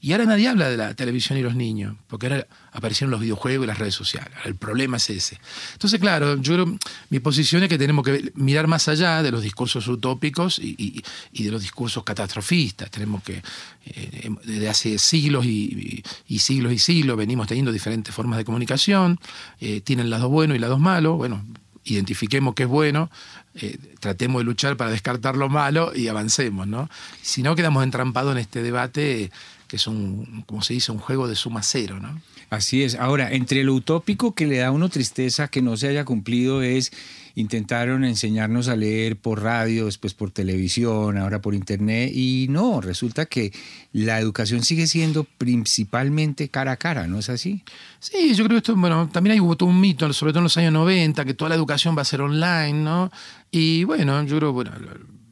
[0.00, 3.64] Y ahora nadie habla de la televisión y los niños, porque ahora aparecieron los videojuegos
[3.64, 4.32] y las redes sociales.
[4.44, 5.40] el problema es ese.
[5.72, 6.78] Entonces, claro, yo creo,
[7.10, 11.50] mi posición es que tenemos que mirar más allá de los discursos utópicos y, de
[11.50, 12.90] los discursos catastrofistas.
[12.92, 13.42] Tenemos que,
[13.86, 16.04] eh, desde hace siglos y,
[16.38, 19.18] siglos y siglos, venimos teniendo diferentes formas de comunicación,
[19.60, 21.16] eh, tienen tienen lados buenos y lados malos.
[21.16, 21.44] Bueno,
[21.84, 23.10] identifiquemos qué es bueno,
[23.54, 26.88] eh, tratemos de luchar para descartar lo malo y avancemos, ¿no?
[27.20, 29.32] Si no, quedamos entrampados en este debate
[29.68, 32.20] que es un, como se dice, un juego de suma cero, ¿no?
[32.50, 32.94] Así es.
[32.94, 36.62] Ahora, entre lo utópico que le da a uno tristeza que no se haya cumplido
[36.62, 36.90] es
[37.34, 43.26] intentaron enseñarnos a leer por radio, después por televisión, ahora por internet y no, resulta
[43.26, 43.52] que
[43.92, 47.62] la educación sigue siendo principalmente cara a cara, ¿no es así?
[48.00, 50.56] Sí, yo creo que esto, bueno, también hay todo un mito, sobre todo en los
[50.56, 53.12] años 90, que toda la educación va a ser online, ¿no?
[53.52, 54.72] Y bueno, yo creo, bueno,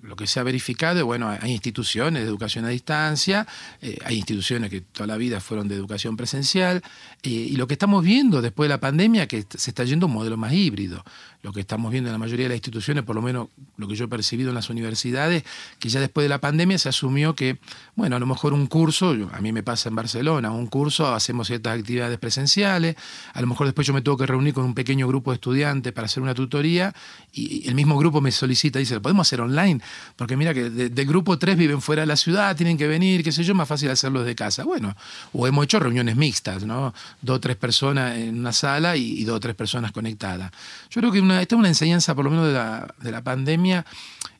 [0.06, 3.46] lo que se ha verificado, bueno, hay instituciones de educación a distancia,
[3.80, 6.82] eh, hay instituciones que toda la vida fueron de educación presencial,
[7.22, 10.06] eh, y lo que estamos viendo después de la pandemia es que se está yendo
[10.06, 11.04] a un modelo más híbrido.
[11.46, 13.94] Lo que estamos viendo en la mayoría de las instituciones, por lo menos lo que
[13.94, 15.44] yo he percibido en las universidades,
[15.78, 17.60] que ya después de la pandemia se asumió que,
[17.94, 21.46] bueno, a lo mejor un curso, a mí me pasa en Barcelona, un curso, hacemos
[21.46, 22.96] ciertas actividades presenciales,
[23.32, 25.92] a lo mejor después yo me tengo que reunir con un pequeño grupo de estudiantes
[25.92, 26.92] para hacer una tutoría,
[27.32, 29.80] y el mismo grupo me solicita, dice, ¿lo podemos hacer online?
[30.16, 33.30] Porque mira que de, grupo 3 viven fuera de la ciudad, tienen que venir, qué
[33.30, 34.64] sé yo, más fácil hacerlo desde casa.
[34.64, 34.96] Bueno,
[35.32, 36.92] o hemos hecho reuniones mixtas, ¿no?
[37.22, 40.50] Dos o tres personas en una sala y, dos o tres personas conectadas.
[40.90, 43.84] Yo creo que esta es una enseñanza, por lo menos de la, de la pandemia,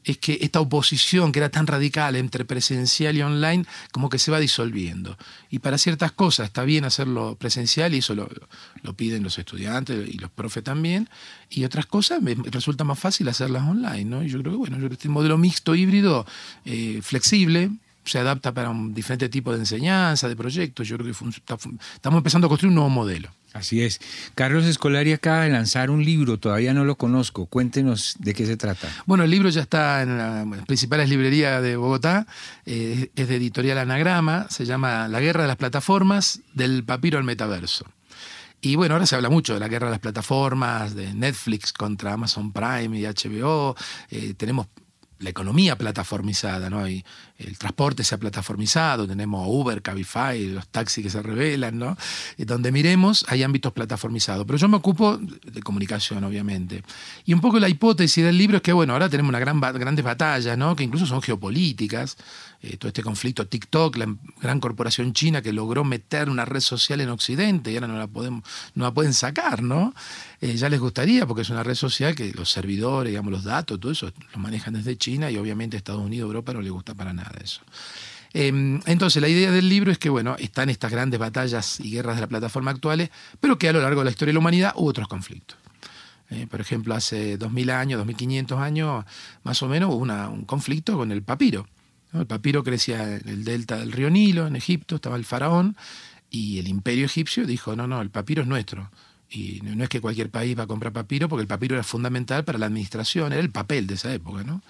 [0.07, 4.31] es que esta oposición que era tan radical entre presencial y online, como que se
[4.31, 5.19] va disolviendo.
[5.51, 8.29] Y para ciertas cosas está bien hacerlo presencial, y eso lo,
[8.95, 11.09] piden los estudiantes y los profes también,
[11.51, 14.05] y otras cosas me resulta más fácil hacerlas online.
[14.05, 14.23] ¿no?
[14.23, 16.25] Y yo creo que bueno, este modelo mixto, híbrido,
[16.65, 17.73] eh, flexible,
[18.07, 20.87] se adapta para un diferente tipo de enseñanza, de proyectos.
[20.89, 23.31] Yo creo que estamos empezando a construir un nuevo modelo.
[23.53, 24.01] Así es.
[24.35, 27.47] Carlos Escolari acaba de lanzar un libro, todavía no lo conozco.
[27.47, 28.89] Cuéntenos de qué se trata.
[29.07, 32.27] Bueno, el libro ya está en las principales librerías de Bogotá,
[32.67, 37.25] eh, es de editorial Anagrama, se llama La guerra de las plataformas, del papiro al
[37.25, 37.87] metaverso.
[38.61, 42.13] Y bueno, ahora se habla mucho de la guerra de las plataformas, de Netflix contra
[42.13, 43.77] Amazon Prime y HBO.
[44.11, 44.67] Eh, tenemos
[45.19, 46.87] la economía plataformizada, ¿no?
[46.87, 47.05] El
[47.59, 51.97] transporte se ha plataformizado, tenemos Uber, Cabify, los taxis que se revelan, ¿no?
[52.37, 54.45] Y donde miremos hay ámbitos plataformizados.
[54.47, 56.83] Pero yo me ocupo de comunicación, obviamente.
[57.25, 60.05] Y un poco la hipótesis del libro es que, bueno, ahora tenemos una gran, grandes
[60.05, 60.77] batallas, ¿no?
[60.77, 62.17] Que incluso son geopolíticas.
[62.63, 67.01] Eh, todo este conflicto TikTok, la gran corporación china que logró meter una red social
[67.01, 68.43] en Occidente y ahora no la, podemos,
[68.75, 69.95] no la pueden sacar, ¿no?
[70.41, 73.79] Eh, ya les gustaría porque es una red social que los servidores, digamos, los datos,
[73.79, 77.13] todo eso lo manejan desde China y obviamente Estados Unidos, Europa no les gusta para
[77.13, 77.61] nada eso.
[78.33, 82.17] Em, entonces, la idea del libro es que, bueno, están estas grandes batallas y guerras
[82.17, 84.73] de la plataforma actuales, pero que a lo largo de la historia de la humanidad
[84.77, 85.57] hubo otros conflictos.
[86.31, 89.05] Eh, por ejemplo, hace 2000 años, 2500 años,
[89.43, 91.67] más o menos, hubo un conflicto con el papiro.
[92.13, 95.77] El papiro crecía en el delta del río Nilo, en Egipto, estaba el faraón,
[96.31, 98.91] y el imperio egipcio dijo, no, no, el papiro es nuestro.
[99.29, 102.45] Y no es que cualquier país va a comprar papiro, porque el papiro era fundamental
[102.45, 104.63] para la administración, era el papel de esa época, ¿no?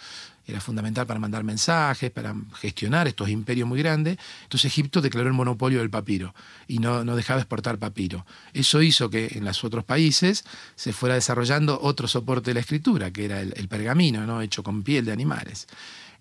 [0.47, 4.17] Era fundamental para mandar mensajes, para gestionar estos imperios muy grandes.
[4.45, 6.35] Entonces Egipto declaró el monopolio del papiro
[6.69, 8.25] y no, no dejaba exportar papiro.
[8.55, 10.45] Eso hizo que en los otros países
[10.77, 14.41] se fuera desarrollando otro soporte de la escritura, que era el, pergamino, ¿no?
[14.41, 15.67] hecho con piel de animales.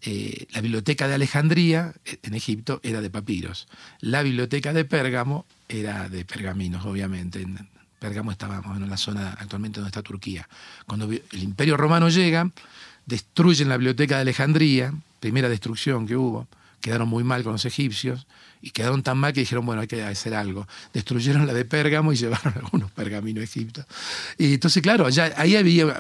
[0.02, 3.68] Eh, la biblioteca de Alejandría, en Egipto, era de papiros.
[4.00, 7.46] La biblioteca de Pérgamo era de pergaminos, obviamente.
[8.00, 10.48] Pérgamo estábamos en la zona actualmente donde está Turquía.
[10.86, 12.52] Cuando el Imperio Romano llega,
[13.06, 16.48] destruyen la biblioteca de Alejandría, primera destrucción que hubo,
[16.86, 18.28] quedaron muy mal con los egipcios
[18.62, 20.68] y quedaron tan mal que dijeron, bueno, hay que hacer algo.
[20.94, 23.84] Destruyeron la de Pérgamo y llevaron algunos pergaminos a Egipto.
[24.38, 25.56] Y entonces, claro, allá, ahí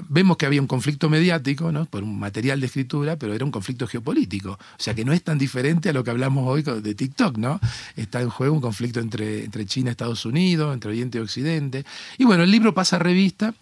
[0.10, 1.86] vemos que había un conflicto mediático, ¿no?
[1.86, 4.52] Por un material de escritura, pero era un conflicto geopolítico.
[4.52, 7.60] O sea, que no es tan diferente a lo que hablamos hoy de TikTok, ¿no?
[7.96, 11.84] Está en juego un conflicto entre, entre China y Estados Unidos, entre Oriente y Occidente.
[12.20, 13.56] Y bueno, el libro pasa a revista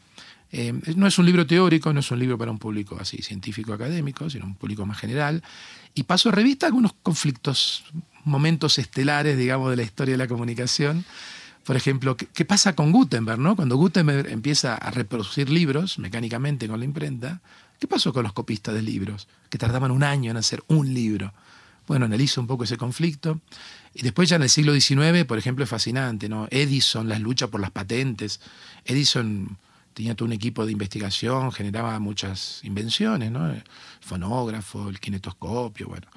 [0.55, 3.73] eh, no es un libro teórico, no es un libro para un público así científico
[3.73, 5.41] académico, sino un público más general.
[5.95, 7.85] Y paso a revista algunos conflictos,
[8.23, 11.05] momentos estelares, digamos, de la historia de la comunicación.
[11.63, 13.39] Por ejemplo, ¿qué, pasa con Gutenberg?
[13.39, 13.55] ¿no?
[13.55, 17.41] Cuando Gutenberg empieza a reproducir libros mecánicamente con la imprenta,
[17.79, 19.27] ¿qué pasó con los copistas de libros?
[19.49, 21.33] Que tardaban un año en hacer un libro.
[21.87, 23.41] Bueno, analizo un poco ese conflicto.
[23.95, 26.47] Y después ya en el siglo XIX, por ejemplo, es fascinante, ¿no?
[26.51, 28.39] Edison, las luchas por las patentes.
[28.85, 29.57] Edison
[29.93, 33.49] tenía todo un equipo de investigación, generaba muchas invenciones, ¿no?
[33.49, 33.63] El
[34.01, 36.07] fonógrafo, el kinetoscopio, bueno.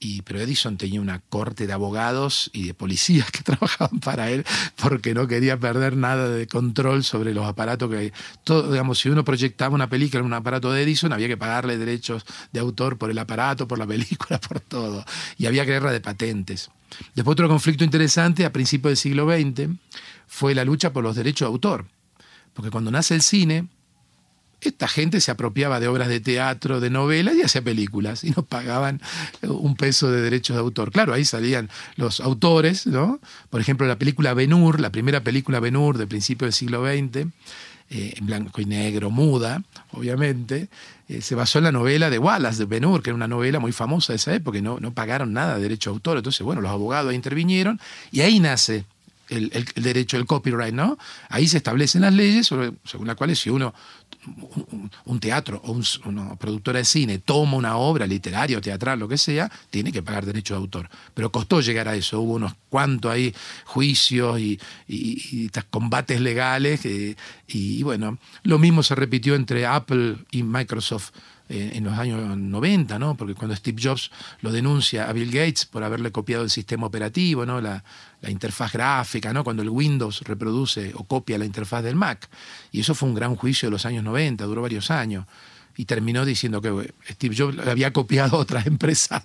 [0.00, 4.44] Y, pero Edison tenía una corte de abogados y de policías que trabajaban para él
[4.80, 8.12] porque no quería perder nada de control sobre los aparatos que...
[8.44, 11.78] Todo, digamos, si uno proyectaba una película en un aparato de Edison, había que pagarle
[11.78, 15.04] derechos de autor por el aparato, por la película, por todo.
[15.36, 16.70] Y había guerra de patentes.
[17.14, 19.68] Después otro conflicto interesante a principios del siglo XX
[20.26, 21.86] fue la lucha por los derechos de autor
[22.58, 23.68] porque cuando nace el cine,
[24.60, 28.44] esta gente se apropiaba de obras de teatro, de novelas y hacía películas y nos
[28.46, 29.00] pagaban
[29.42, 30.90] un peso de derechos de autor.
[30.90, 33.20] Claro, ahí salían los autores, ¿no?
[33.48, 37.28] Por ejemplo, la película Ben-Hur, la primera película Ben-Hur de principio del siglo XX,
[37.90, 40.68] eh, en blanco y negro, muda, obviamente,
[41.08, 43.70] eh, se basó en la novela de Wallace, de Ben-Hur, que era una novela muy
[43.70, 46.16] famosa de esa época, y no, no pagaron nada de derecho de autor.
[46.16, 47.78] Entonces, bueno, los abogados intervinieron
[48.10, 48.84] y ahí nace
[49.28, 50.98] el, derecho del copyright, ¿no?
[51.28, 53.74] Ahí se establecen las leyes según las cuales si uno,
[55.04, 59.18] un, teatro o una productora de cine toma una obra literaria o teatral, lo que
[59.18, 60.88] sea, tiene que pagar derecho de autor.
[61.14, 64.58] Pero costó llegar a eso, hubo unos cuantos ahí juicios y,
[65.70, 66.86] combates legales
[67.46, 71.10] y bueno, lo mismo se repitió entre Apple y Microsoft
[71.48, 73.16] eh, en los años 90, ¿no?
[73.16, 74.10] porque cuando Steve Jobs
[74.42, 77.60] lo denuncia a Bill Gates por haberle copiado el sistema operativo, ¿no?
[77.60, 77.82] la,
[78.26, 79.44] interfaz gráfica, ¿no?
[79.44, 82.28] cuando el Windows reproduce o copia la interfaz del Mac.
[82.72, 85.24] Y eso fue un gran juicio de los años 90, duró varios años
[85.78, 89.22] y terminó diciendo que Steve Jobs había copiado a otras empresas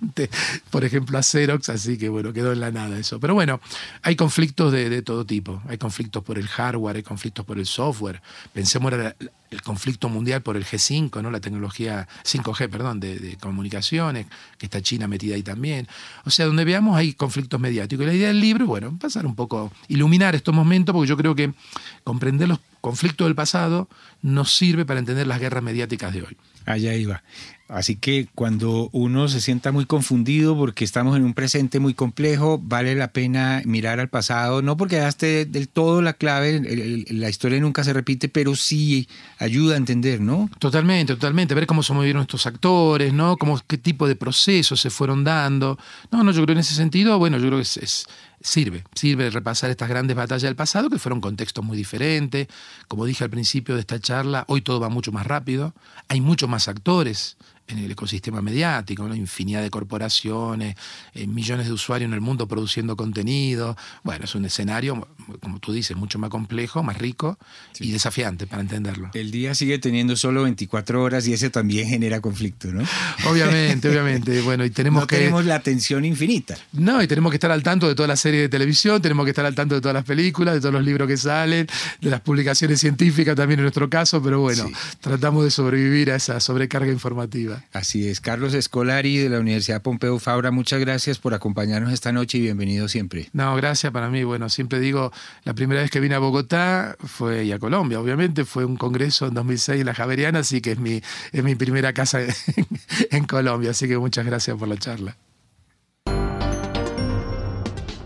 [0.70, 3.18] por ejemplo a Xerox, así que bueno, quedó en la nada eso.
[3.18, 3.60] Pero bueno,
[4.02, 8.22] hay conflictos de, todo tipo, hay conflictos por el hardware, hay conflictos por el software.
[8.52, 9.12] Pensemos en
[9.54, 11.30] el conflicto mundial por el G5, ¿no?
[11.30, 14.26] la tecnología 5G, perdón, de, de, comunicaciones,
[14.58, 15.88] que está China metida ahí también.
[16.24, 18.04] O sea, donde veamos hay conflictos mediáticos.
[18.04, 21.34] Y la idea del libro, bueno, pasar un poco, iluminar estos momentos, porque yo creo
[21.34, 21.54] que
[22.02, 23.88] comprender los conflictos del pasado
[24.20, 26.36] nos sirve para entender las guerras mediáticas de hoy.
[26.66, 27.22] Allá iba.
[27.68, 32.58] Así que cuando uno se sienta muy confundido porque estamos en un presente muy complejo,
[32.62, 36.60] vale la pena mirar al pasado, no porque daste del todo la clave,
[37.08, 40.50] la historia nunca se repite, pero sí ayuda a entender, ¿no?
[40.58, 43.38] Totalmente, totalmente, ver cómo se movieron estos actores, ¿no?
[43.38, 45.78] Cómo, qué tipo de procesos se fueron dando.
[46.10, 48.06] No, no, yo creo en ese sentido, bueno, yo creo que es,
[48.42, 52.46] sirve, sirve repasar estas grandes batallas del pasado que fueron contextos muy diferentes.
[52.88, 55.74] Como dije al principio de esta charla, hoy todo va mucho más rápido,
[56.08, 60.76] hay muchos más actores en el ecosistema mediático, una infinidad de corporaciones,
[61.14, 63.76] eh, millones de usuarios en el mundo produciendo contenido.
[64.02, 65.08] Bueno, es un escenario,
[65.40, 67.38] como tú dices, mucho más complejo, más rico
[67.80, 69.10] y desafiante para entenderlo.
[69.14, 72.82] El día sigue teniendo solo 24 horas y ese también genera conflicto, ¿no?
[73.28, 74.42] Obviamente, obviamente.
[74.42, 75.16] Bueno, y tenemos no que...
[75.16, 76.56] tenemos la atención infinita.
[76.72, 79.30] No, y tenemos que estar al tanto de todas las series de televisión, tenemos que
[79.30, 81.66] estar al tanto de todas las películas, de todos los libros que salen,
[82.00, 86.40] de las publicaciones científicas también en nuestro caso, pero bueno, tratamos de sobrevivir a esa
[86.40, 87.53] sobrecarga informativa.
[87.72, 88.20] Así es.
[88.20, 92.88] Carlos Escolari de la Universidad Pompeu Fabra, muchas gracias por acompañarnos esta noche y bienvenido
[92.88, 93.28] siempre.
[93.32, 94.24] No, gracias para mí.
[94.24, 95.12] Bueno, siempre digo,
[95.44, 99.26] la primera vez que vine a Bogotá fue y a Colombia, obviamente, fue un congreso
[99.26, 102.20] en 2006 en la Javeriana, así que es mi, es mi primera casa
[103.10, 105.16] en Colombia, así que muchas gracias por la charla.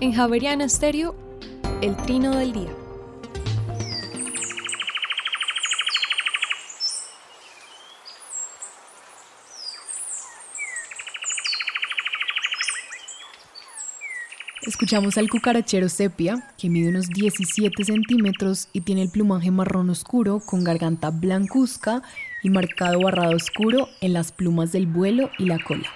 [0.00, 1.16] En Javeriana Estéreo,
[1.82, 2.87] el trino del día.
[14.78, 20.38] Escuchamos al cucarachero sepia, que mide unos 17 centímetros y tiene el plumaje marrón oscuro
[20.38, 22.00] con garganta blancuzca
[22.44, 25.88] y marcado barrado oscuro en las plumas del vuelo y la cola.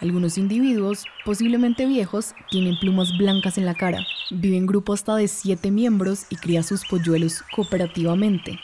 [0.00, 4.06] Algunos individuos, posiblemente viejos, tienen plumas blancas en la cara.
[4.30, 8.60] Vive en grupo hasta de 7 miembros y cría sus polluelos cooperativamente.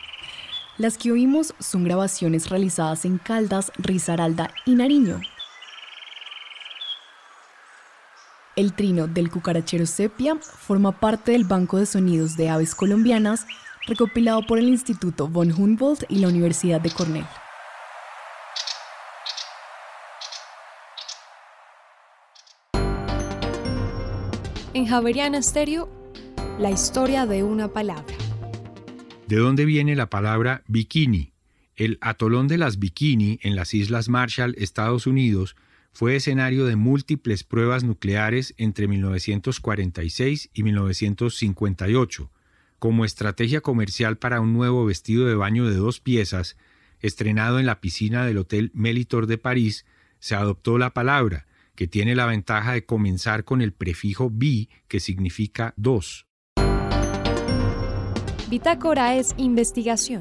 [0.79, 5.21] Las que oímos son grabaciones realizadas en Caldas, Risaralda y Nariño,
[8.57, 13.47] El trino del cucarachero sepia forma parte del Banco de Sonidos de Aves Colombianas
[13.85, 17.27] recopilado por el Instituto von Humboldt y la Universidad de Cornell.
[24.73, 25.89] En Javeriana Stereo,
[26.61, 28.15] la historia de una palabra.
[29.27, 31.33] ¿De dónde viene la palabra bikini?
[31.75, 35.57] El atolón de las Bikini en las Islas Marshall, Estados Unidos,
[35.95, 42.31] fue escenario de múltiples pruebas nucleares entre 1946 y 1958.
[42.79, 46.59] Como estrategia comercial para un nuevo vestido de baño de dos piezas,
[47.01, 49.87] estrenado en la piscina del Hotel Melitor de París,
[50.19, 55.01] se adoptó la palabra, que tiene la ventaja de comenzar con el prefijo bi, que
[55.01, 56.27] significa dos.
[58.51, 60.21] Bitácora es investigación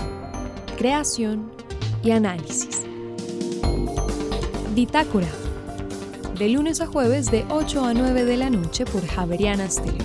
[0.84, 1.51] creación
[2.03, 2.86] y análisis.
[4.76, 5.42] Bitácora.
[6.38, 10.03] De lunes a jueves de 8 a 9 de la noche por Javeriana Stereo.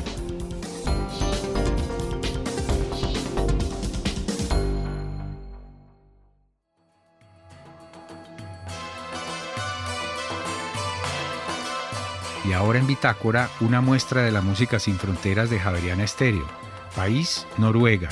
[12.45, 16.47] Y ahora en Bitácora, una muestra de la música sin fronteras de Javeriana Stereo.
[16.95, 18.11] País, Noruega,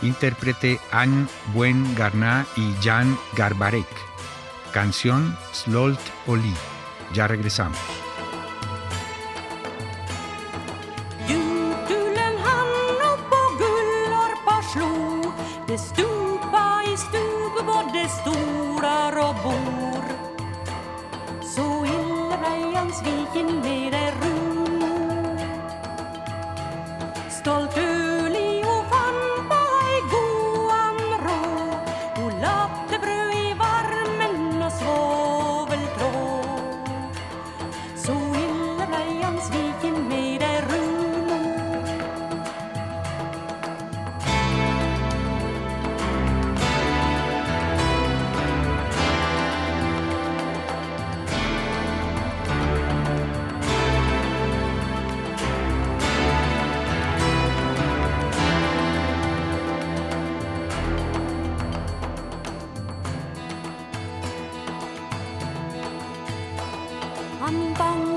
[0.00, 3.86] intérprete Anne Buen Garná y Jan Garbarek.
[4.72, 6.54] Canción Slolt Oli.
[7.12, 7.97] Ya regresamos.
[67.48, 68.07] 安邦。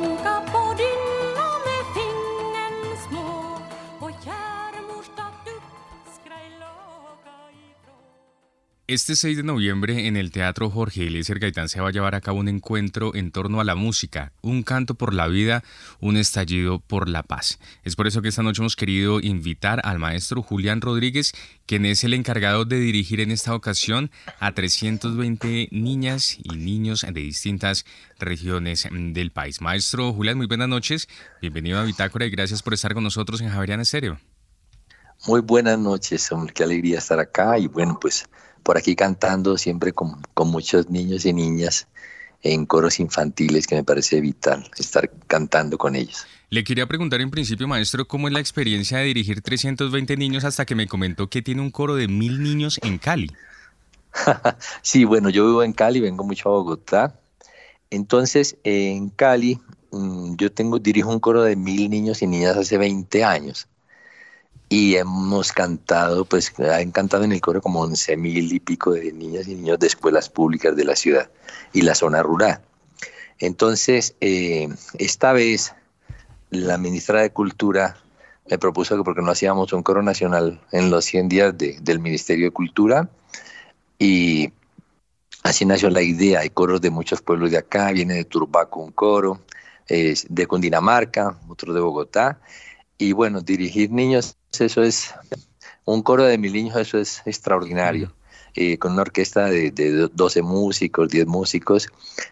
[8.91, 12.19] Este 6 de noviembre en el Teatro Jorge Eliezer Gaitán se va a llevar a
[12.19, 15.63] cabo un encuentro en torno a la música, un canto por la vida,
[16.01, 17.57] un estallido por la paz.
[17.85, 21.31] Es por eso que esta noche hemos querido invitar al maestro Julián Rodríguez,
[21.67, 24.11] quien es el encargado de dirigir en esta ocasión
[24.41, 27.85] a 320 niñas y niños de distintas
[28.19, 29.61] regiones del país.
[29.61, 31.07] Maestro Julián, muy buenas noches,
[31.39, 34.19] bienvenido a Bitácora y gracias por estar con nosotros en Javeriana Estéreo.
[35.27, 38.27] Muy buenas noches, hombre, qué alegría estar acá y bueno, pues
[38.63, 41.87] por aquí cantando siempre con, muchos niños y niñas
[42.41, 46.25] en coros infantiles que me parece vital estar cantando con ellos.
[46.49, 50.65] Le quería preguntar en principio, maestro, ¿cómo es la experiencia de dirigir 320 niños hasta
[50.65, 53.31] que me comentó que tiene un coro de mil niños en Cali?
[54.81, 57.19] sí, bueno, yo vivo en Cali, vengo mucho a Bogotá.
[57.89, 59.59] Entonces, en Cali,
[59.91, 63.67] mm, yo tengo, dirijo un coro de mil niños y niñas hace 20 años
[64.71, 69.11] y hemos cantado, pues han cantado en el coro como once mil y pico de
[69.11, 71.29] niñas y niños de escuelas públicas de la ciudad
[71.73, 72.61] y la zona rural.
[73.39, 75.73] Entonces, eh, esta vez
[76.51, 77.97] la ministra de Cultura
[78.49, 82.45] me propuso que porque no hacíamos un coro nacional en los 100 días del Ministerio
[82.45, 83.09] de Cultura
[83.99, 84.53] y
[85.43, 86.39] así nació la idea.
[86.39, 89.41] Hay coros de muchos pueblos de acá, viene de Turbaco un coro,
[89.89, 92.39] de Cundinamarca, otro de Bogotá
[93.01, 95.15] y bueno, dirigir niños, eso es
[95.85, 98.13] un coro de mil niños, eso es extraordinario.
[98.53, 99.71] Eh, con una orquesta de,
[100.13, 101.87] 12 músicos, 10 músicos,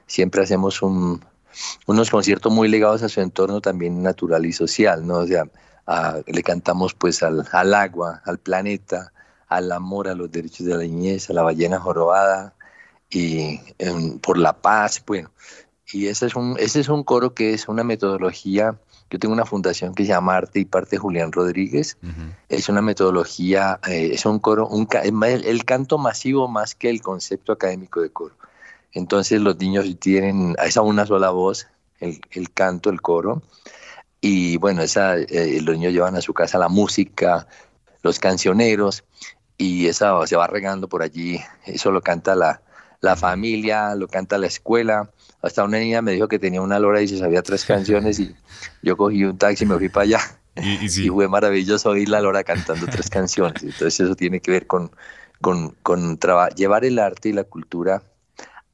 [0.06, 1.26] siempre hacemos un,
[1.88, 5.16] unos conciertos muy ligados a su entorno también natural y social, ¿no?
[5.16, 5.46] O sea,
[6.28, 9.12] le cantamos pues al, al, agua, al planeta,
[9.48, 12.54] al amor, a los derechos de la niñez, a la ballena jorobada
[13.10, 13.58] y
[14.22, 15.32] por la paz, bueno.
[15.92, 18.78] Y ese es, un, ese es un coro que es una metodología
[19.10, 21.98] yo tengo una fundación que se llama Arte y Parte Julián Rodríguez.
[22.48, 27.52] Es una metodología, eh, es un coro, un, el, canto masivo más que el concepto
[27.52, 28.36] académico de coro.
[28.94, 31.68] Entonces los niños tienen a esa una sola voz,
[32.00, 32.20] el,
[32.54, 33.42] canto, el coro.
[34.22, 37.48] Y bueno, esa, eh, los niños llevan a su casa la música,
[38.04, 39.04] los cancioneros,
[39.58, 41.40] y esa se va regando por allí.
[41.66, 42.62] Eso lo canta la,
[43.02, 45.10] la familia, lo canta la escuela.
[45.42, 48.36] Hasta una niña me dijo que tenía una lora y se sabía tres canciones y
[48.84, 50.20] yo cogí un taxi y me fui para allá.
[50.56, 53.64] Y, fue maravilloso oír la lora cantando tres canciones.
[53.64, 54.92] Entonces eso tiene que ver con,
[55.42, 56.20] con, con
[56.56, 58.04] llevar el arte y la cultura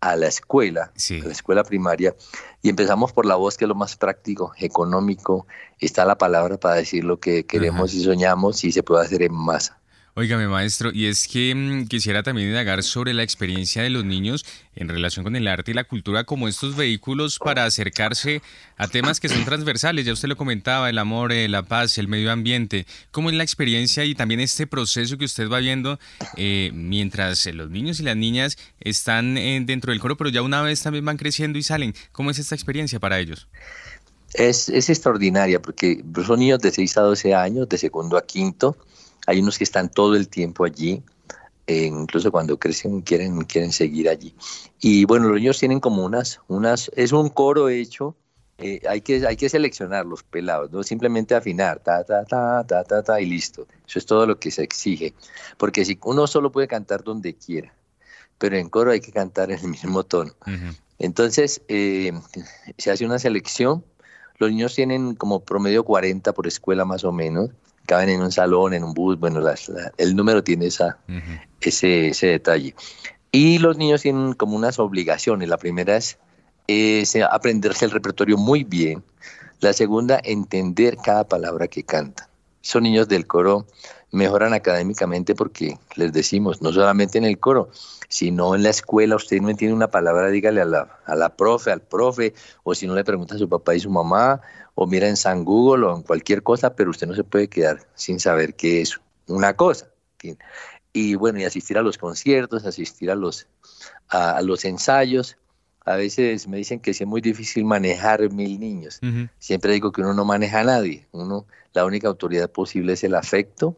[0.02, 2.16] a la escuela, a la escuela primaria,
[2.62, 5.48] y empezamos por la voz, que es lo más práctico, económico,
[5.80, 9.34] está la palabra para decir lo que queremos y soñamos y se puede hacer en
[9.34, 9.80] masa.
[10.18, 14.46] Óigame, maestro, y es que mm, quisiera también indagar sobre la experiencia de los niños
[14.74, 18.42] en relación con el arte y la cultura como estos vehículos para acercarse
[18.78, 20.06] a temas que son transversales.
[20.06, 22.86] Ya usted lo comentaba, el amor, eh, la paz, el medio ambiente.
[23.12, 26.00] ¿Cómo es la experiencia y también este proceso que usted va viendo
[26.38, 30.62] eh, mientras los niños y las niñas están eh, dentro del coro, pero ya una
[30.62, 31.94] vez también van creciendo y salen?
[32.14, 33.50] ¿Cómo es esta experiencia para ellos?
[34.34, 38.78] Es, es extraordinaria porque son niños de 6 a 12 años, de segundo a quinto
[39.26, 41.04] hay unos que están todo el tiempo allí,
[41.68, 44.36] eh, incluso cuando crecen quieren, quieren seguir allí.
[44.80, 48.16] Y bueno, los niños tienen como unas, unas es un coro hecho,
[48.58, 52.84] eh, hay, que, hay que seleccionar los pelados, no simplemente afinar, ta, ta, ta, ta,
[52.84, 53.68] ta, ta, y listo.
[53.88, 55.14] Eso es todo lo que se exige.
[55.58, 57.74] Porque si uno solo puede cantar donde quiera,
[58.38, 60.32] pero en coro hay que cantar en el mismo tono.
[61.00, 62.14] Entonces, eh,
[62.78, 63.84] se hace una selección.
[64.38, 67.50] Los niños tienen como promedio 40 por escuela más o menos
[67.86, 69.42] caben en un salón, en un bus, bueno,
[69.98, 70.98] el número tiene esa,
[71.62, 72.76] ese, ese, detalle.
[73.32, 75.50] Y los niños tienen como unas obligaciones.
[75.50, 76.18] La primera es,
[77.30, 79.04] aprenderse el repertorio muy bien.
[79.60, 82.28] La segunda, entender cada palabra que cantan.
[82.62, 83.66] Son niños del coro
[84.12, 87.70] mejoran académicamente porque les decimos, no solamente en el coro,
[88.08, 91.72] sino en la escuela, usted no entiende una palabra, dígale a la, a la profe,
[91.72, 92.34] al profe,
[92.64, 94.42] o si no le pregunta a su papá y su mamá,
[94.76, 97.88] o mira en San Google o en cualquier cosa, pero usted no se puede quedar
[97.96, 99.88] sin saber qué es una cosa.
[100.94, 103.48] Y bueno, y asistir a los conciertos, asistir a los,
[104.10, 105.38] a, los ensayos.
[105.86, 109.00] A veces me dicen que es muy difícil manejar mil niños.
[109.40, 111.08] Siempre digo que uno no maneja a nadie.
[111.12, 113.78] Uno, la única autoridad posible es el afecto.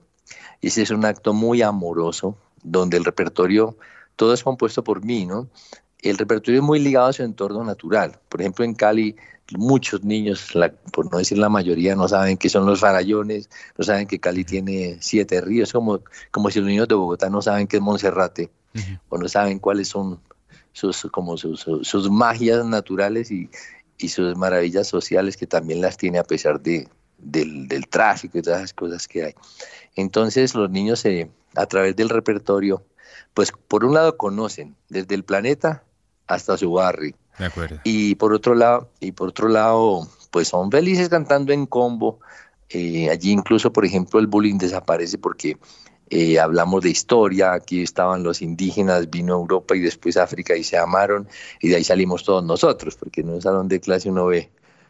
[0.62, 3.78] Y ese es un acto muy amoroso, donde el repertorio,
[4.16, 5.50] todo es compuesto por mí, ¿no?
[6.02, 8.20] El repertorio es muy ligado a su entorno natural.
[8.30, 9.16] Por ejemplo, en Cali
[9.56, 10.52] muchos niños,
[10.92, 14.44] por no decir la mayoría, no saben qué son los farallones, no saben que Cali
[14.44, 18.50] tiene siete ríos, como, como si los niños de Bogotá no saben qué es Monserrate,
[19.10, 20.20] o no saben cuáles son
[20.74, 23.50] sus, como sus, sus, magias naturales y,
[23.98, 26.88] y, sus maravillas sociales que también las tiene a pesar de,
[27.18, 29.34] del, del, tráfico y todas las cosas que hay.
[29.96, 32.84] Entonces los niños eh, a través del repertorio,
[33.34, 35.84] pues por un lado conocen desde el planeta
[36.28, 37.16] hasta su barrio,
[37.84, 42.20] y por otro lado, y por otro lado, pues son felices cantando en combo.
[42.70, 45.58] Eh, allí incluso, por ejemplo, el bullying desaparece porque
[46.10, 50.78] eh, hablamos de historia, aquí estaban los indígenas, vino Europa y después África y se
[50.78, 51.28] amaron.
[51.62, 54.50] Y de ahí salimos todos nosotros, porque en un salón de clase uno ve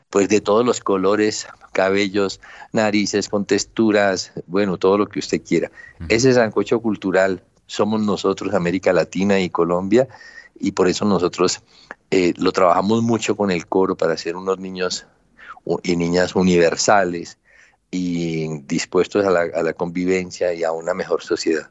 [0.10, 2.40] pues de todos los colores, cabellos,
[2.72, 5.70] narices, con texturas, bueno, todo lo que usted quiera.
[6.08, 10.08] Ese sancocho cultural somos nosotros, América Latina y Colombia,
[10.60, 11.62] y por eso nosotros
[12.12, 15.06] eh, lo trabajamos mucho con el coro para hacer unos niños
[15.84, 17.38] y niñas universales,
[17.90, 21.70] y dispuestos a la, convivencia y a una mejor sociedad.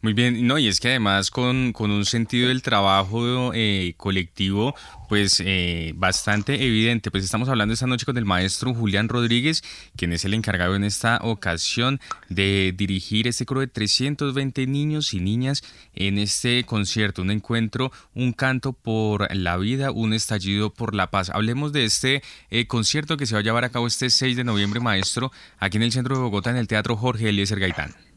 [0.00, 4.74] Muy bien, no, y es que además con, con un sentido del trabajo eh, colectivo,
[5.08, 7.10] pues eh, bastante evidente.
[7.10, 9.62] Pues estamos hablando esta noche con el maestro Julián Rodríguez,
[9.96, 15.20] quien es el encargado en esta ocasión de dirigir este coro de 320 niños y
[15.20, 15.62] niñas
[15.94, 21.30] en este concierto, un encuentro, un canto por la vida, un estallido por la paz.
[21.30, 24.44] Hablemos de este eh, concierto que se va a llevar a cabo este 6 de
[24.44, 28.07] noviembre, maestro aquí en el centro de Bogotá, en el Teatro Jorge Eliezer Gaitán?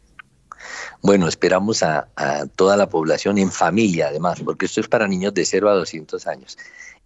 [1.03, 2.07] Bueno, esperamos a,
[2.55, 6.27] toda la población en familia, además, porque esto es para niños de 0 a 200
[6.27, 6.57] años.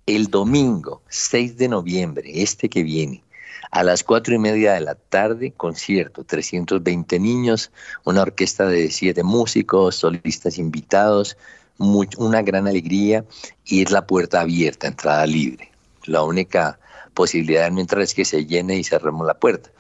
[0.06, 3.24] El domingo 6 de noviembre, este que viene,
[3.72, 7.72] a las 4 y media de la tarde, concierto, 320 niños,
[8.04, 11.38] una orquesta de 7 músicos, solistas invitados,
[11.78, 13.26] una gran alegría
[13.64, 15.72] y es la puerta abierta, entrada libre.
[16.06, 16.80] La única
[17.14, 19.72] posibilidad mientras es que se llene y cerremos la puerta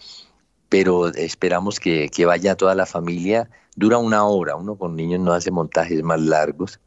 [0.69, 3.49] pero esperamos que, vaya toda la familia.
[3.75, 6.79] Dura una hora, uno con niños no hace montajes más largos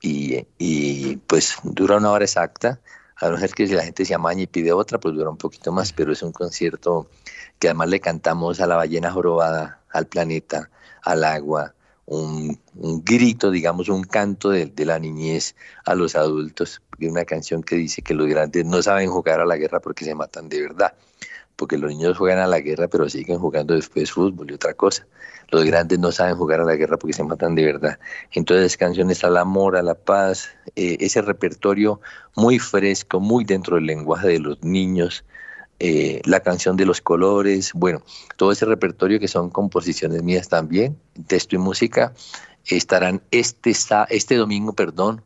[0.00, 2.80] y, pues dura una hora exacta.
[3.16, 5.36] A no ser que si la gente se amaña y pide otra, pues dura un
[5.36, 7.08] poquito más, pero es un concierto
[7.58, 10.70] que además le cantamos a la ballena jorobada, al planeta,
[11.02, 11.74] al agua,
[12.06, 12.58] un,
[13.04, 15.54] grito, digamos, un canto de, de, la niñez
[15.86, 19.56] a los adultos, una canción que dice que los grandes no saben jugar a la
[19.56, 20.94] guerra porque se matan de verdad
[21.56, 25.06] porque los niños juegan a la guerra, pero siguen jugando después fútbol y otra cosa.
[25.50, 27.98] Los grandes no saben jugar a la guerra porque se matan de verdad.
[28.32, 32.00] Entonces, canciones al amor, a la paz, eh, ese repertorio
[32.34, 35.24] muy fresco, muy dentro del lenguaje de los niños,
[35.80, 38.02] eh, la canción de los colores, bueno,
[38.36, 42.14] todo ese repertorio que son composiciones mías también, texto y música,
[42.66, 43.72] estarán este,
[44.08, 45.22] este domingo, perdón,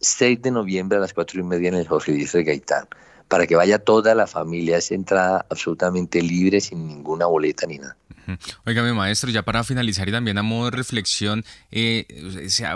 [0.00, 2.86] 6 de noviembre a las 4 y media en el Jorge Díaz Gaitán
[3.28, 4.78] para que vaya toda la familia.
[4.78, 7.96] Es entrada absolutamente libre, sin ninguna boleta ni nada.
[8.64, 12.06] Óigame, maestro, ya para finalizar y también a modo de reflexión, eh,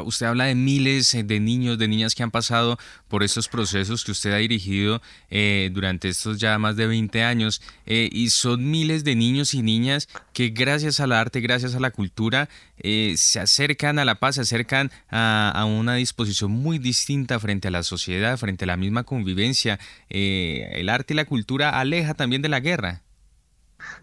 [0.05, 2.78] usted habla de miles de niños, de niñas que han pasado
[3.09, 7.62] por estos procesos que usted ha dirigido eh, durante estos ya más de 20 años,
[7.86, 11.90] eh, y son miles de niños y niñas que gracias al arte, gracias a la
[11.90, 12.48] cultura,
[12.82, 17.70] se acercan a la paz, se acercan a, a, una disposición muy distinta frente a
[17.70, 19.78] la sociedad, frente a la misma convivencia.
[20.09, 23.03] el arte y la cultura aleja también de la guerra.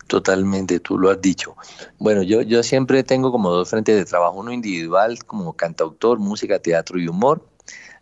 [0.07, 1.55] Totalmente, tú lo has dicho.
[1.99, 6.59] Bueno, yo, yo siempre tengo como dos frentes de trabajo, uno individual como cantautor, música,
[6.59, 7.43] teatro y humor,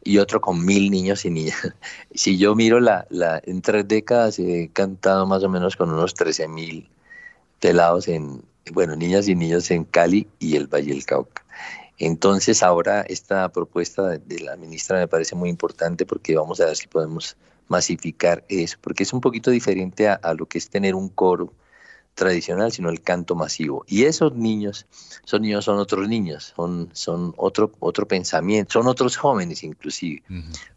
[0.04, 1.58] y otro con mil niños y niñas.
[2.14, 6.14] Si yo miro la, la en tres décadas he cantado más o menos con unos
[6.14, 6.88] 13 mil
[7.60, 11.44] pelados en, bueno, niñas y niños en Cali y el Valle del Cauca.
[11.98, 16.76] Entonces ahora esta propuesta de la ministra me parece muy importante porque vamos a ver
[16.76, 17.36] si podemos
[17.68, 21.52] masificar eso, porque es un poquito diferente a lo que es tener un coro
[22.16, 23.84] tradicional, sino el canto masivo.
[23.88, 24.88] Y esos niños,
[25.24, 30.24] esos niños son otros niños, son, son otro, otro pensamiento, son otros jóvenes inclusive.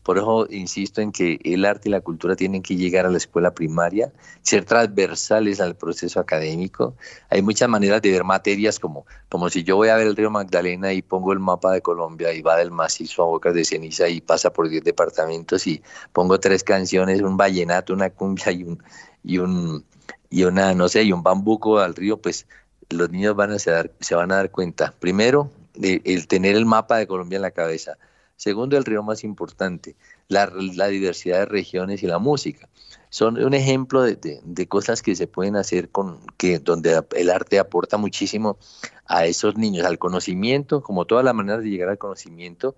[0.03, 3.19] Por eso insisto en que el arte y la cultura tienen que llegar a la
[3.19, 4.13] escuela primaria,
[4.43, 6.97] ser transversales al proceso académico.
[7.31, 10.31] Hay muchas maneras de ver materias como, como si yo voy a ver el río
[10.31, 14.09] Magdalena y pongo el mapa de Colombia y va del macizo a Bocas de Ceniza
[14.09, 15.83] y pasa por 10 departamentos y
[16.13, 18.83] pongo tres canciones, un vallenato, una cumbia y un,
[19.23, 19.85] y un
[20.31, 22.47] y una, no sé, y un bambuco al río, pues
[22.91, 23.73] los niños van a se,
[24.15, 27.99] van a dar cuenta, primero, de, el tener el mapa de Colombia en la cabeza.
[28.37, 29.97] Segundo, el río más importante,
[30.29, 30.47] la,
[30.89, 32.69] diversidad de regiones y la música.
[33.11, 37.97] Son un ejemplo de, cosas que se pueden hacer con que donde el arte aporta
[37.97, 38.59] muchísimo
[39.07, 42.77] a esos niños, al conocimiento, como todas las maneras de llegar al conocimiento,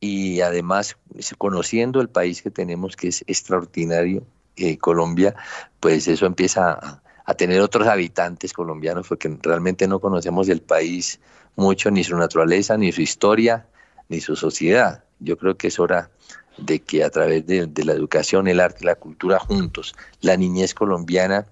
[0.00, 0.96] y además
[1.36, 4.24] conociendo el país que tenemos, que es extraordinario,
[4.58, 5.34] eh, Colombia,
[5.80, 11.20] pues eso empieza a, tener otros habitantes colombianos, porque realmente no conocemos el país
[11.56, 13.66] mucho, ni su naturaleza, ni su historia,
[14.08, 15.04] ni su sociedad.
[15.20, 16.10] Yo creo que es hora
[16.56, 21.46] de que a través de, la educación, el arte la cultura juntos, la niñez colombiana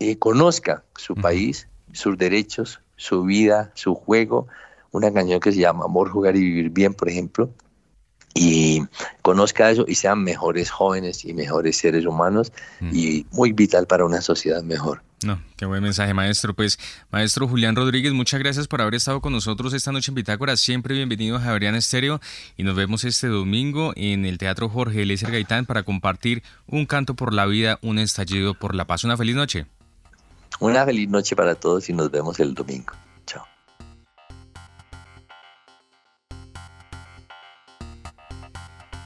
[0.00, 4.48] eh, conozca su país, sus derechos, su vida, su juego.
[4.90, 7.50] Una canción que se llama Amor, Jugar y Vivir Bien, por ejemplo,
[8.36, 8.86] y
[9.22, 12.90] conozca eso y sean mejores jóvenes y mejores seres humanos mm.
[12.94, 15.02] y muy vital para una sociedad mejor.
[15.24, 16.52] No, qué buen mensaje, maestro.
[16.54, 16.78] Pues,
[17.10, 20.56] maestro Julián Rodríguez, muchas gracias por haber estado con nosotros esta noche en Bitácora.
[20.58, 22.20] Siempre bienvenido a Javerian Estéreo
[22.58, 27.14] y nos vemos este domingo en el Teatro Jorge Eliezer Gaitán para compartir un canto
[27.14, 29.04] por la vida, un estallido por la paz.
[29.04, 29.66] Una feliz noche.
[30.60, 32.92] Una feliz noche para todos y nos vemos el domingo.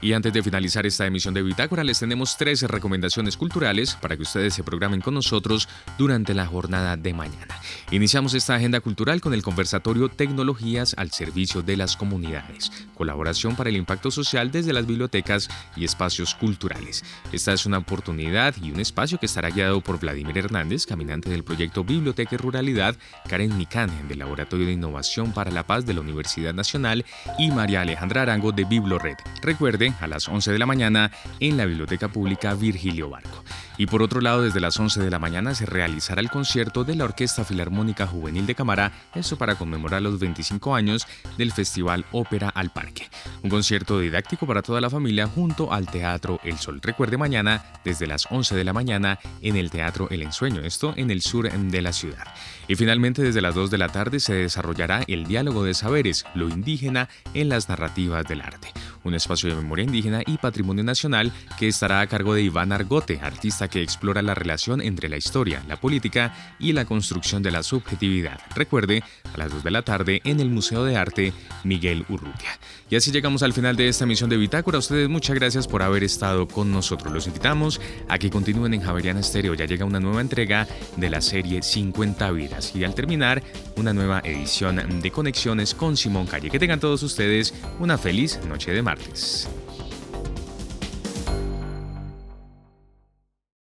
[0.01, 4.23] Y antes de finalizar esta emisión de Bitácora, les tenemos tres recomendaciones culturales para que
[4.23, 7.55] ustedes se programen con nosotros durante la jornada de mañana.
[7.91, 13.69] Iniciamos esta agenda cultural con el conversatorio Tecnologías al servicio de las comunidades, colaboración para
[13.69, 17.03] el impacto social desde las bibliotecas y espacios culturales.
[17.31, 21.43] Esta es una oportunidad y un espacio que estará guiado por Vladimir Hernández, caminante del
[21.43, 22.95] proyecto Biblioteca y Ruralidad,
[23.29, 27.05] Karen Micán, del Laboratorio de Innovación para la Paz de la Universidad Nacional
[27.37, 29.17] y María Alejandra Arango de BibloRed.
[29.43, 33.43] Recuerde a las 11 de la mañana en la Biblioteca Pública Virgilio Barco.
[33.81, 36.93] Y por otro lado, desde las 11 de la mañana se realizará el concierto de
[36.93, 42.49] la Orquesta Filarmónica Juvenil de Cámara, eso para conmemorar los 25 años del Festival Ópera
[42.49, 43.09] al Parque.
[43.41, 46.79] Un concierto didáctico para toda la familia junto al Teatro El Sol.
[46.79, 51.09] Recuerde mañana desde las 11 de la mañana en el Teatro El Ensueño, esto en
[51.09, 52.27] el sur de la ciudad.
[52.67, 56.49] Y finalmente desde las 2 de la tarde se desarrollará el diálogo de saberes, lo
[56.49, 58.71] indígena en las narrativas del arte
[59.03, 63.19] un espacio de memoria indígena y patrimonio nacional que estará a cargo de Iván Argote,
[63.21, 67.63] artista que explora la relación entre la historia, la política y la construcción de la
[67.63, 68.39] subjetividad.
[68.55, 69.03] Recuerde,
[69.33, 72.59] a las 2 de la tarde en el Museo de Arte Miguel Urrutia.
[72.89, 74.75] Y así llegamos al final de esta emisión de Bitácora.
[74.75, 77.13] A ustedes muchas gracias por haber estado con nosotros.
[77.13, 79.53] Los invitamos a que continúen en Javeriana Estéreo.
[79.53, 80.67] Ya llega una nueva entrega
[80.97, 82.75] de la serie 50 vidas.
[82.75, 83.41] Y al terminar,
[83.77, 86.49] una nueva edición de Conexiones con Simón Calle.
[86.49, 89.49] Que tengan todos ustedes una feliz noche de martes.